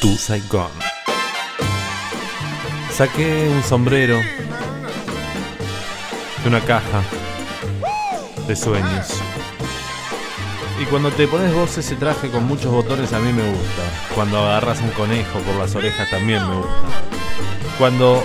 tu 0.00 0.14
Saigon. 0.14 0.70
Saqué 2.92 3.48
un 3.48 3.60
sombrero 3.64 4.20
de 6.44 6.48
una 6.48 6.60
caja 6.60 7.02
de 8.46 8.54
sueños. 8.54 9.20
Y 10.80 10.84
cuando 10.84 11.10
te 11.10 11.26
pones 11.26 11.52
vos 11.52 11.76
ese 11.76 11.96
traje 11.96 12.30
con 12.30 12.44
muchos 12.44 12.70
botones 12.70 13.12
a 13.14 13.18
mí 13.18 13.32
me 13.32 13.50
gusta. 13.50 13.82
Cuando 14.14 14.38
agarras 14.38 14.80
un 14.80 14.90
conejo 14.90 15.40
por 15.40 15.56
las 15.56 15.74
orejas 15.74 16.08
también 16.08 16.48
me 16.48 16.54
gusta. 16.54 16.72
Cuando 17.78 18.22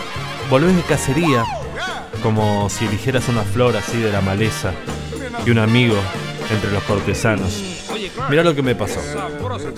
volvés 0.51 0.75
de 0.75 0.83
cacería, 0.83 1.43
como 2.21 2.69
si 2.69 2.85
eligieras 2.85 3.27
una 3.27 3.41
flor 3.41 3.75
así 3.75 3.97
de 3.97 4.11
la 4.11 4.21
maleza 4.21 4.71
y 5.43 5.49
un 5.49 5.57
amigo 5.57 5.97
entre 6.51 6.71
los 6.71 6.83
cortesanos. 6.83 7.76
Mira 8.29 8.43
lo 8.43 8.55
que 8.55 8.61
me 8.61 8.75
pasó. 8.75 8.99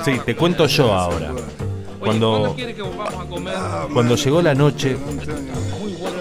Sí, 0.03 0.19
te 0.25 0.35
cuento 0.35 0.65
yo 0.67 0.93
ahora. 0.93 1.33
Cuando, 1.99 2.55
cuando 3.93 4.15
llegó 4.15 4.41
la 4.41 4.55
noche, 4.55 4.97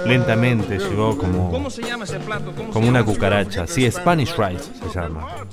lentamente 0.05 0.79
llegó 0.79 1.17
como, 1.17 1.51
¿Cómo 1.51 1.71
se 1.71 1.83
llama 1.83 2.05
ese 2.05 2.19
plato? 2.19 2.53
¿Cómo 2.57 2.69
se 2.69 2.73
como 2.73 2.89
una 2.89 3.05
cucaracha. 3.05 3.67
Sí, 3.67 3.89
Spanish 3.91 4.35
rice 4.37 4.71
se 4.75 4.99
llama. 4.99 5.47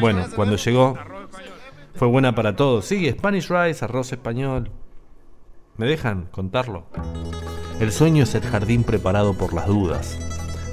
Bueno, 0.00 0.26
cuando 0.34 0.56
llegó 0.56 0.98
fue 1.94 2.08
buena 2.08 2.34
para 2.34 2.56
todos. 2.56 2.84
Sí, 2.84 3.08
Spanish 3.10 3.48
rice, 3.48 3.84
arroz 3.84 4.12
español. 4.12 4.70
¿Me 5.76 5.86
dejan 5.86 6.26
contarlo? 6.30 6.86
El 7.80 7.92
sueño 7.92 8.24
es 8.24 8.34
el 8.34 8.42
jardín 8.42 8.82
preparado 8.82 9.34
por 9.34 9.52
las 9.52 9.66
dudas, 9.66 10.18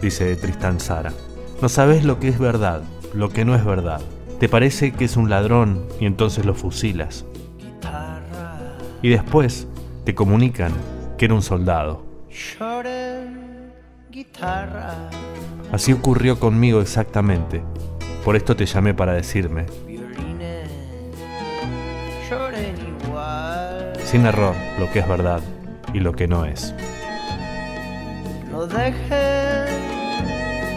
dice 0.01 0.35
Tristán 0.35 0.79
Sara. 0.79 1.13
No 1.61 1.69
sabes 1.69 2.03
lo 2.03 2.19
que 2.19 2.29
es 2.29 2.39
verdad, 2.39 2.83
lo 3.13 3.29
que 3.29 3.45
no 3.45 3.55
es 3.55 3.63
verdad. 3.63 4.01
Te 4.39 4.49
parece 4.49 4.91
que 4.91 5.05
es 5.05 5.15
un 5.17 5.29
ladrón 5.29 5.87
y 5.99 6.05
entonces 6.05 6.45
lo 6.45 6.53
fusilas. 6.53 7.25
Y 9.01 9.09
después 9.09 9.67
te 10.05 10.15
comunican 10.15 10.71
que 11.17 11.25
era 11.25 11.33
un 11.33 11.41
soldado. 11.41 12.05
Así 15.71 15.93
ocurrió 15.93 16.39
conmigo 16.39 16.81
exactamente. 16.81 17.61
Por 18.23 18.35
esto 18.35 18.55
te 18.55 18.65
llamé 18.65 18.93
para 18.93 19.13
decirme, 19.13 19.65
sin 24.05 24.25
error, 24.25 24.55
lo 24.79 24.91
que 24.91 24.99
es 24.99 25.07
verdad 25.07 25.41
y 25.93 25.99
lo 25.99 26.13
que 26.13 26.27
no 26.27 26.45
es. 26.45 26.73
No 28.51 28.67
dejen 28.67 29.65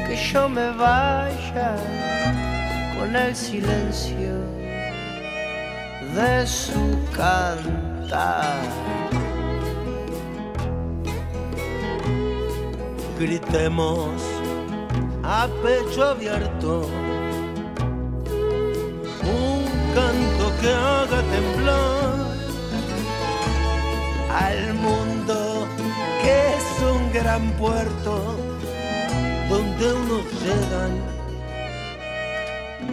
que 0.09 0.17
yo 0.33 0.49
me 0.49 0.71
vaya 0.71 1.77
con 2.97 3.15
el 3.15 3.37
silencio 3.37 4.35
de 6.15 6.47
su 6.47 6.99
cantar. 7.15 8.61
Gritemos 13.19 14.23
a 15.23 15.49
pecho 15.63 16.05
abierto 16.05 16.83
un 19.23 19.65
canto 19.95 20.53
que 20.61 20.71
haga 20.71 21.23
temblar 21.35 22.27
al 24.45 24.75
mundo 24.75 25.67
que 26.23 26.55
es 26.57 26.83
un 26.83 27.13
gran 27.13 27.51
puerto 27.53 28.37
donde 29.49 29.93
unos 29.93 30.25
llegan 30.43 31.16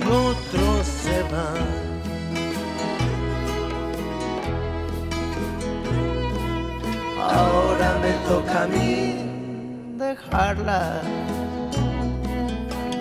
otros 0.08 0.88
se 0.88 1.24
van. 1.24 1.93
Ahora 7.22 7.99
me 8.01 8.12
toca 8.28 8.64
a 8.64 8.68
mí 8.68 9.16
dejarla. 9.97 11.01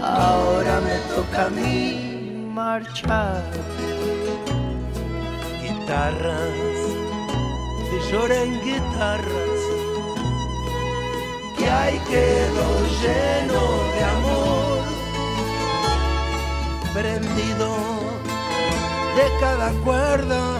Ahora 0.03 0.81
me 0.81 0.97
toca 1.15 1.47
a 1.47 1.51
mí 1.51 2.47
marchar. 2.49 3.43
Guitarras 5.63 6.79
que 7.89 8.11
lloren 8.11 8.51
guitarras 8.65 9.61
que 11.57 11.71
hay 11.71 11.99
quedó 12.11 12.69
lleno 13.01 13.63
de 13.95 14.05
amor 14.05 14.72
prendido 16.93 17.75
de 19.17 19.41
cada 19.41 19.71
cuerda 19.85 20.59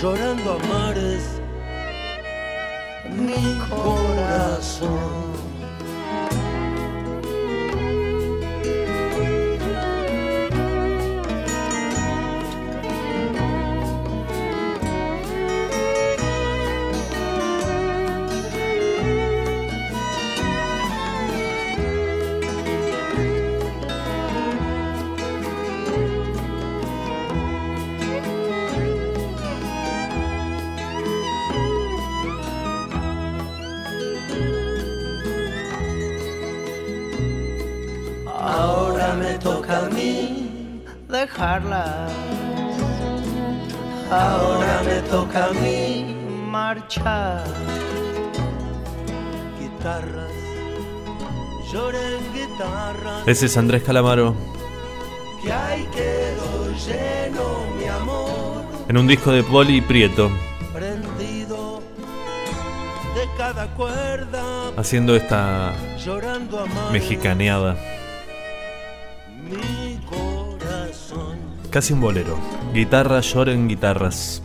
llorando 0.00 0.52
a 0.52 0.58
mares 0.66 1.40
mi 3.08 3.58
corazón 3.68 5.39
Ese 53.26 53.46
es 53.46 53.56
Andrés 53.56 53.82
Calamaro 53.82 54.34
Que 55.42 55.52
ahí 55.52 55.86
quedó 55.94 56.70
lleno 56.70 57.76
mi 57.78 57.86
amor, 57.86 58.64
en 58.88 58.96
un 58.96 59.06
disco 59.06 59.30
de 59.30 59.42
Poli 59.42 59.76
y 59.76 59.80
Prieto, 59.80 60.30
prendido 60.72 61.80
de 63.14 63.28
cada 63.36 63.66
cuerda, 63.74 64.72
haciendo 64.76 65.14
esta 65.14 65.72
llorando 66.02 66.64
mexicaneada. 66.92 67.76
Mi 69.48 69.98
corazón. 70.06 71.38
Casi 71.70 71.92
un 71.92 72.00
bolero. 72.00 72.36
Guitarra, 72.74 73.20
lloren 73.20 73.68
guitarras. 73.68 74.42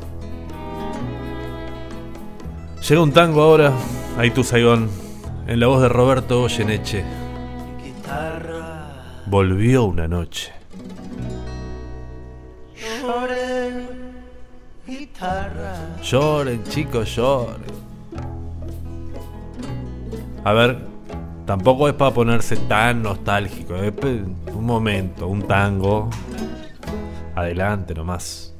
Llega 2.88 3.02
un 3.02 3.14
tango 3.14 3.42
ahora, 3.42 3.74
ahí 4.18 4.32
tu 4.32 4.44
Saigón, 4.44 4.90
en 5.48 5.60
la 5.60 5.68
voz 5.68 5.82
de 5.82 5.90
Roberto 5.90 6.42
Goyeneche. 6.42 7.25
Volvió 9.28 9.86
una 9.86 10.08
noche. 10.08 10.54
lloren 13.02 13.88
guitarra. 14.86 15.76
Lloren, 16.02 16.64
chicos, 16.64 17.16
lloren. 17.16 17.76
A 20.44 20.54
ver, 20.54 20.78
tampoco 21.46 21.88
es 21.88 21.96
para 21.96 22.14
ponerse 22.14 22.56
tan 22.56 23.02
nostálgico. 23.02 23.76
Es 23.76 23.94
un 24.02 24.66
momento, 24.66 25.28
un 25.28 25.42
tango. 25.42 26.10
Adelante 27.36 27.94
nomás. 27.94 28.55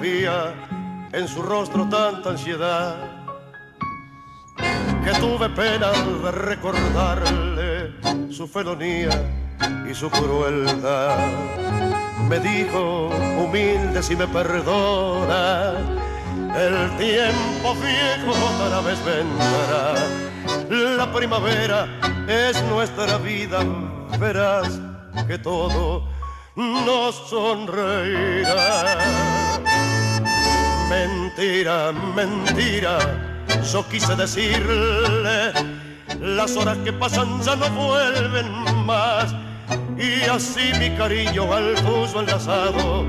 En 0.00 1.26
su 1.26 1.42
rostro 1.42 1.88
tanta 1.88 2.30
ansiedad 2.30 2.94
que 5.04 5.10
tuve 5.18 5.48
pena 5.50 5.90
de 5.90 6.30
recordarle 6.30 7.92
su 8.30 8.46
felonía 8.46 9.10
y 9.90 9.94
su 9.94 10.08
crueldad. 10.08 11.18
Me 12.28 12.38
dijo, 12.38 13.08
humilde, 13.42 14.00
si 14.02 14.14
me 14.14 14.28
perdona, 14.28 15.72
el 16.56 16.96
tiempo 16.96 17.74
viejo 17.74 18.30
otra 18.54 18.80
vez 18.82 19.04
vendrá. 19.04 19.94
La 20.96 21.12
primavera 21.12 21.88
es 22.28 22.62
nuestra 22.64 23.18
vida, 23.18 23.64
verás 24.20 24.78
que 25.26 25.38
todo 25.38 26.04
nos 26.54 27.16
sonreirá. 27.28 29.37
Mentira, 30.88 31.92
mentira, 31.92 32.98
yo 33.70 33.86
quise 33.88 34.16
decirle, 34.16 35.52
las 36.18 36.56
horas 36.56 36.78
que 36.78 36.92
pasan 36.92 37.42
ya 37.42 37.56
no 37.56 37.68
vuelven 37.70 38.50
más. 38.86 39.34
Y 39.98 40.22
así 40.22 40.72
mi 40.78 40.90
cariño 40.96 41.52
al 41.52 41.74
tuyo 41.74 42.20
enlazado 42.20 43.04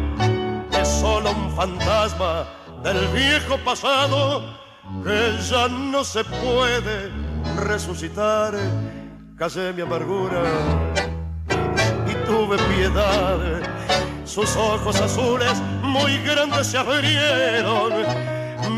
es 0.71 0.87
solo 0.87 1.31
un 1.31 1.51
fantasma 1.55 2.45
del 2.83 3.07
viejo 3.09 3.57
pasado 3.63 4.43
que 5.03 5.37
ya 5.49 5.69
no 5.69 6.03
se 6.03 6.23
puede 6.25 7.11
resucitar. 7.57 8.55
Callé 9.37 9.71
mi 9.71 9.83
amargura 9.83 10.43
y 12.07 12.13
tuve 12.25 12.57
piedad. 12.75 13.39
Sus 14.29 14.55
ojos 14.57 14.95
azules 15.01 15.59
muy 15.81 16.19
grandes 16.19 16.67
se 16.67 16.77
abrieron. 16.77 17.91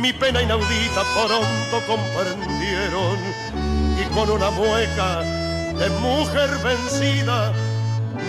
Mi 0.02 0.14
pena 0.14 0.42
inaudita 0.42 1.04
pronto 1.14 1.86
comprendieron. 1.86 3.18
Y 4.00 4.14
con 4.14 4.30
una 4.30 4.50
mueca 4.50 5.20
de 5.20 5.90
mujer 6.00 6.50
vencida 6.64 7.52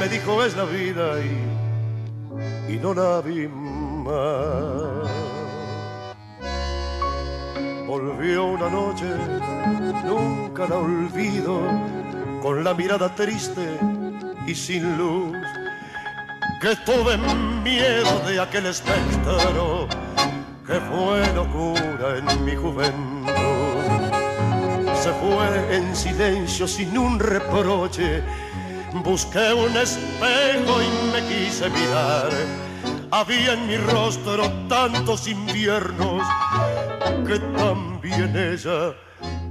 me 0.00 0.08
dijo 0.08 0.42
es 0.44 0.56
la 0.56 0.64
vida 0.64 1.20
y, 1.20 2.72
y 2.72 2.76
no 2.78 2.92
la 2.92 3.20
vi 3.20 3.46
más. 3.46 5.08
Volvió 7.86 8.46
una 8.46 8.68
noche, 8.68 9.06
nunca 10.04 10.66
la 10.66 10.76
olvido, 10.76 11.60
con 12.42 12.64
la 12.64 12.74
mirada 12.74 13.14
triste 13.14 13.78
y 14.44 14.54
sin 14.56 14.98
luz, 14.98 15.36
que 16.60 16.76
tuve 16.76 17.16
miedo 17.62 18.20
de 18.26 18.40
aquel 18.40 18.66
espectro 18.66 19.88
que 20.66 20.74
fue 20.74 21.34
locura 21.34 22.18
en 22.18 22.44
mi 22.44 22.54
juventud. 22.54 23.32
Se 24.94 25.12
fue 25.14 25.76
en 25.76 25.96
silencio 25.96 26.68
sin 26.68 26.96
un 26.96 27.18
reproche, 27.18 28.22
busqué 29.02 29.52
un 29.52 29.76
espejo 29.76 30.80
y 30.80 31.12
me 31.12 31.20
quise 31.28 31.68
mirar. 31.70 32.30
Había 33.10 33.54
en 33.54 33.66
mi 33.66 33.76
rostro 33.76 34.48
tantos 34.68 35.26
inviernos 35.26 36.22
que 37.26 37.38
también 37.58 38.34
ella 38.36 38.94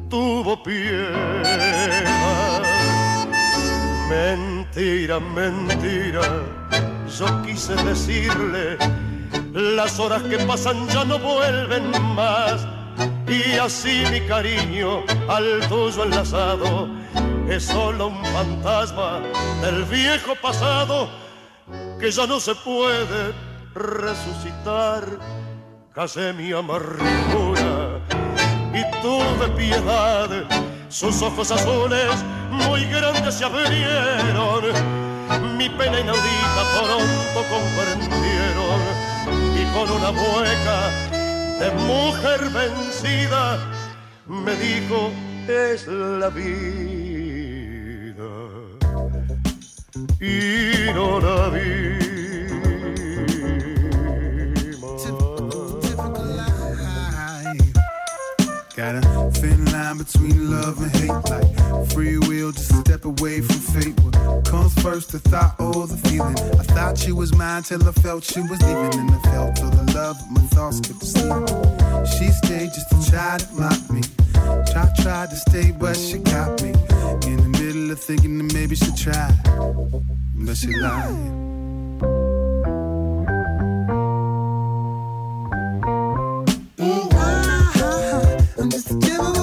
tuvo 0.10 0.64
piedad. 0.64 1.42
Mentira, 4.74 5.20
mentira, 5.20 6.22
yo 7.20 7.42
quise 7.44 7.76
decirle, 7.84 8.78
las 9.52 10.00
horas 10.00 10.24
que 10.24 10.38
pasan 10.46 10.88
ya 10.88 11.04
no 11.04 11.20
vuelven 11.20 11.92
más. 12.16 12.66
Y 13.28 13.58
así 13.58 14.04
mi 14.10 14.22
cariño 14.22 15.04
al 15.28 15.68
tuyo 15.68 16.06
enlazado 16.06 16.88
es 17.50 17.66
solo 17.66 18.08
un 18.08 18.26
fantasma 18.28 19.20
del 19.62 19.84
viejo 19.84 20.36
pasado 20.42 21.10
que 22.00 22.10
ya 22.10 22.26
no 22.26 22.40
se 22.40 22.56
puede 22.56 23.34
resucitar. 23.76 25.04
Casé 25.94 26.32
mi 26.32 26.54
amargura 26.54 28.00
y 28.74 29.02
tuve 29.02 29.50
piedad. 29.58 30.61
Sus 30.92 31.22
ojos 31.22 31.50
azules 31.52 32.12
muy 32.52 32.84
grandes 32.84 33.36
se 33.36 33.46
abrieron. 33.46 34.62
Mi 35.58 35.70
pena 35.70 36.02
inaudita 36.02 36.64
pronto 36.76 37.46
comprendieron. 37.50 38.82
Y 39.56 39.64
con 39.74 39.90
una 39.90 40.12
mueca 40.12 40.90
de 41.60 41.72
mujer 41.88 42.50
vencida 42.50 43.58
me 44.28 44.54
dijo 44.56 45.12
es 45.48 45.88
la 45.88 46.28
vida. 46.28 46.52
Y 50.20 50.94
no 50.94 51.22
la 51.22 51.48
vi. 51.50 51.81
Line 59.92 60.04
between 60.04 60.52
love 60.52 60.82
and 60.82 60.92
hate, 60.92 61.10
like 61.30 61.92
free 61.92 62.18
will, 62.18 62.52
just 62.52 62.76
step 62.80 63.06
away 63.06 63.42
from 63.42 63.56
fate. 63.56 64.00
What 64.02 64.46
comes 64.46 64.74
first, 64.82 65.12
the 65.12 65.20
thought 65.20 65.60
or 65.60 65.88
the 65.88 65.98
feeling? 66.08 66.38
I 66.60 66.64
thought 66.64 66.98
she 66.98 67.12
was 67.12 67.36
mine 67.36 67.64
till 67.64 67.88
I 67.88 67.92
felt 67.92 68.24
she 68.24 68.42
was 68.42 68.62
leaving, 68.62 69.00
and 69.00 69.12
I 69.12 69.20
felt 69.32 69.62
all 69.62 69.70
the 69.70 69.94
love, 69.94 70.18
my 70.32 70.42
thoughts 70.56 70.80
kept 70.80 71.04
sleep. 71.04 71.34
She 72.14 72.28
stayed 72.32 72.72
just 72.74 72.90
to 72.90 73.12
try 73.12 73.38
to 73.38 73.54
mock 73.54 73.90
me. 73.90 74.02
Try, 74.72 74.90
tried 75.02 75.30
to 75.32 75.36
stay, 75.36 75.72
but 75.72 75.96
she 75.98 76.20
got 76.20 76.62
me 76.62 76.70
in 77.30 77.38
the 77.38 77.50
middle 77.60 77.92
of 77.92 78.00
thinking 78.00 78.38
that 78.38 78.54
maybe 78.54 78.76
she'd 78.76 78.96
try, 78.96 79.32
but 80.36 80.56
she 80.58 80.74
lied. 80.74 81.16
Ah, 87.14 88.38
I'm 88.58 88.70
just 88.70 88.92
a 88.92 89.00
typical 89.00 89.41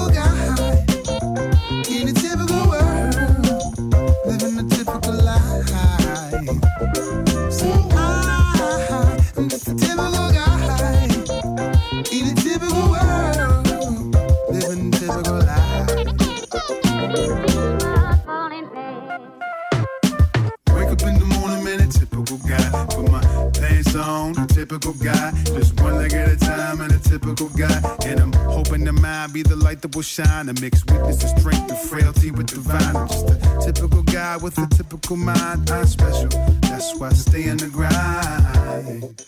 typical 24.59 24.93
guy. 24.93 25.31
Just 25.45 25.79
one 25.79 25.95
leg 25.95 26.13
at 26.13 26.27
a 26.27 26.35
time 26.35 26.81
and 26.81 26.91
a 26.91 26.99
typical 26.99 27.47
guy. 27.49 27.79
And 28.05 28.19
I'm 28.19 28.33
hoping 28.33 28.83
the 28.83 28.91
mind 28.91 29.31
be 29.31 29.41
the 29.41 29.55
light 29.55 29.81
that 29.83 29.95
will 29.95 30.01
shine 30.01 30.49
and 30.49 30.59
mix 30.61 30.85
weakness 30.85 31.23
and 31.23 31.39
strength 31.39 31.71
and 31.71 31.79
frailty 31.89 32.31
with 32.31 32.47
divine. 32.47 32.95
I'm 32.95 33.07
just 33.07 33.29
a 33.29 33.71
typical 33.71 34.03
guy 34.03 34.35
with 34.35 34.57
a 34.57 34.67
typical 34.67 35.15
mind. 35.15 35.71
I'm 35.71 35.85
special. 35.85 36.27
That's 36.67 36.93
why 36.95 37.07
I 37.07 37.13
stay 37.13 37.43
in 37.43 37.57
the 37.57 37.69
grind. 37.69 39.21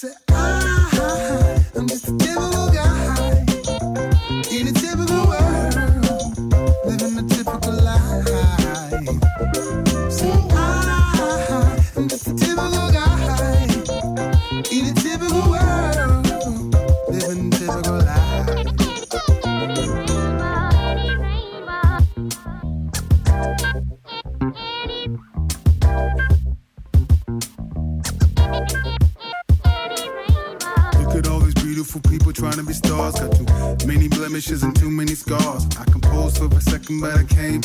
Say, 0.00 0.12
ah, 0.32 1.64
I'm 1.76 1.86
just 1.86 2.08
a 2.08 2.18
typical 2.18 2.72
guy 2.72 2.97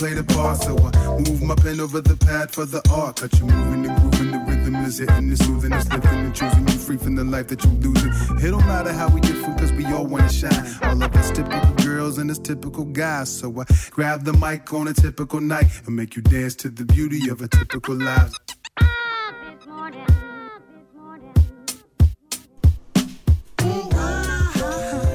play 0.03 0.13
the 0.13 0.23
part. 0.35 0.57
So 0.57 0.75
I 0.77 1.19
move 1.27 1.41
my 1.41 1.55
pen 1.55 1.79
over 1.79 2.01
the 2.01 2.17
pad 2.17 2.51
for 2.51 2.65
the 2.65 2.81
art. 2.91 3.21
Got 3.21 3.31
you 3.39 3.45
moving 3.45 3.85
and 3.87 3.95
grooving, 3.99 4.31
the 4.31 4.39
rhythm 4.47 4.75
is 4.87 4.97
hitting, 4.97 5.29
the 5.29 5.37
soothing, 5.37 5.71
it's 5.71 5.87
lifting 5.89 6.21
and 6.27 6.35
choosing 6.35 6.67
you 6.67 6.77
free 6.85 6.97
from 6.97 7.15
the 7.15 7.23
life 7.23 7.47
that 7.47 7.63
you're 7.63 7.79
losing. 7.85 8.11
It 8.43 8.51
don't 8.51 8.67
matter 8.67 8.91
how 8.91 9.07
we 9.07 9.21
different, 9.21 9.59
cause 9.59 9.71
we 9.71 9.85
all 9.85 10.05
wanna 10.05 10.29
shine. 10.29 10.63
All 10.83 11.01
of 11.01 11.15
us 11.15 11.31
typical 11.31 11.73
girls 11.85 12.17
and 12.17 12.29
us 12.29 12.39
typical 12.39 12.85
guys. 12.85 13.29
So 13.39 13.47
I 13.61 13.65
grab 13.91 14.25
the 14.25 14.33
mic 14.33 14.73
on 14.73 14.87
a 14.89 14.93
typical 14.93 15.39
night 15.39 15.67
and 15.85 15.95
make 15.95 16.17
you 16.17 16.21
dance 16.21 16.55
to 16.63 16.69
the 16.69 16.85
beauty 16.85 17.29
of 17.29 17.41
a 17.41 17.47
typical 17.47 17.95
life. 17.95 18.33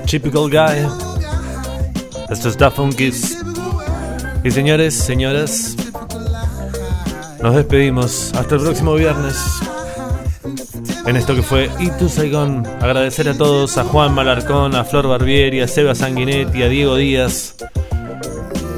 Typical 0.07 0.49
Guy. 0.49 0.77
Esto 2.31 2.49
es 2.49 2.57
Da 2.57 2.71
Funkis. 2.71 3.38
Y 4.45 4.51
señores, 4.51 4.95
señoras, 4.95 5.77
nos 7.43 7.55
despedimos. 7.55 8.33
Hasta 8.35 8.55
el 8.55 8.61
próximo 8.61 8.95
viernes. 8.95 9.37
En 11.07 11.17
esto 11.17 11.35
que 11.35 11.43
fue 11.43 11.71
Itu 11.81 12.09
Saigon. 12.09 12.67
Agradecer 12.81 13.29
a 13.29 13.35
todos, 13.35 13.79
a 13.79 13.85
Juan 13.85 14.15
Malarcón, 14.15 14.75
a 14.75 14.85
Flor 14.85 15.09
Barbieri, 15.09 15.61
a 15.61 15.69
Seba 15.69 15.95
Sanguinetti, 15.95 16.63
a 16.63 16.69
Diego 16.69 16.97
Díaz. 16.97 17.57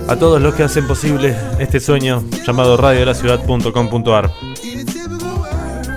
A 0.09 0.17
todos 0.17 0.41
los 0.41 0.55
que 0.55 0.65
hacen 0.65 0.87
posible 0.87 1.37
este 1.59 1.79
sueño 1.79 2.25
llamado 2.47 2.77
radiolaciudad.com.ar. 2.77 4.31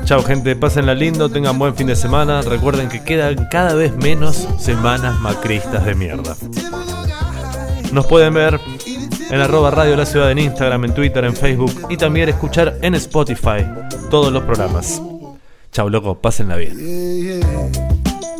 Chao 0.05 0.21
gente, 0.23 0.55
pásenla 0.55 0.93
lindo, 0.93 1.29
tengan 1.29 1.57
buen 1.57 1.75
fin 1.75 1.87
de 1.87 1.95
semana. 1.95 2.41
Recuerden 2.41 2.89
que 2.89 3.03
quedan 3.03 3.47
cada 3.49 3.73
vez 3.73 3.95
menos 3.95 4.47
semanas 4.59 5.19
macristas 5.19 5.85
de 5.85 5.95
mierda. 5.95 6.35
Nos 7.91 8.05
pueden 8.07 8.33
ver 8.33 8.59
en 9.33 9.41
arroba 9.41 9.71
Radio 9.71 9.95
La 9.95 10.05
Ciudad 10.05 10.29
en 10.29 10.37
Instagram, 10.37 10.85
en 10.85 10.93
Twitter, 10.93 11.25
en 11.25 11.35
Facebook 11.35 11.87
y 11.89 11.97
también 11.97 12.29
escuchar 12.29 12.77
en 12.83 12.93
Spotify 12.93 13.65
todos 14.11 14.31
los 14.31 14.43
programas. 14.43 15.01
Chao 15.71 15.89
loco, 15.89 16.21
pásenla 16.21 16.55
bien. 16.55 17.41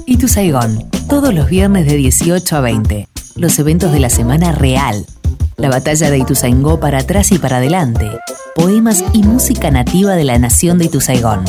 Y 0.05 0.17
tu 0.17 0.27
Saigón, 0.27 0.87
todos 1.09 1.33
los 1.33 1.49
viernes 1.49 1.87
de 1.87 1.95
18 1.95 2.57
a 2.57 2.61
20. 2.61 3.07
Los 3.35 3.57
eventos 3.57 3.91
de 3.91 4.01
la 4.01 4.11
semana 4.11 4.51
real. 4.51 5.03
La 5.57 5.69
batalla 5.69 6.11
de 6.11 6.19
Ituzaingó 6.19 6.79
para 6.79 6.99
atrás 6.99 7.31
y 7.31 7.39
para 7.39 7.57
adelante. 7.57 8.11
Poemas 8.53 9.03
y 9.13 9.23
música 9.23 9.71
nativa 9.71 10.13
de 10.13 10.25
la 10.25 10.37
nación 10.37 10.77
de 10.77 10.85
Ituzaigón. 10.85 11.43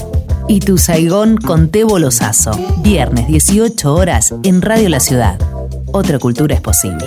Ituzaigón 0.48 1.36
con 1.36 1.68
Tebo 1.68 1.98
Lozazo. 1.98 2.52
Viernes 2.78 3.26
18 3.26 3.94
horas 3.94 4.34
en 4.42 4.62
Radio 4.62 4.88
La 4.88 5.00
Ciudad. 5.00 5.38
Otra 5.92 6.18
cultura 6.18 6.54
es 6.54 6.62
posible. 6.62 7.04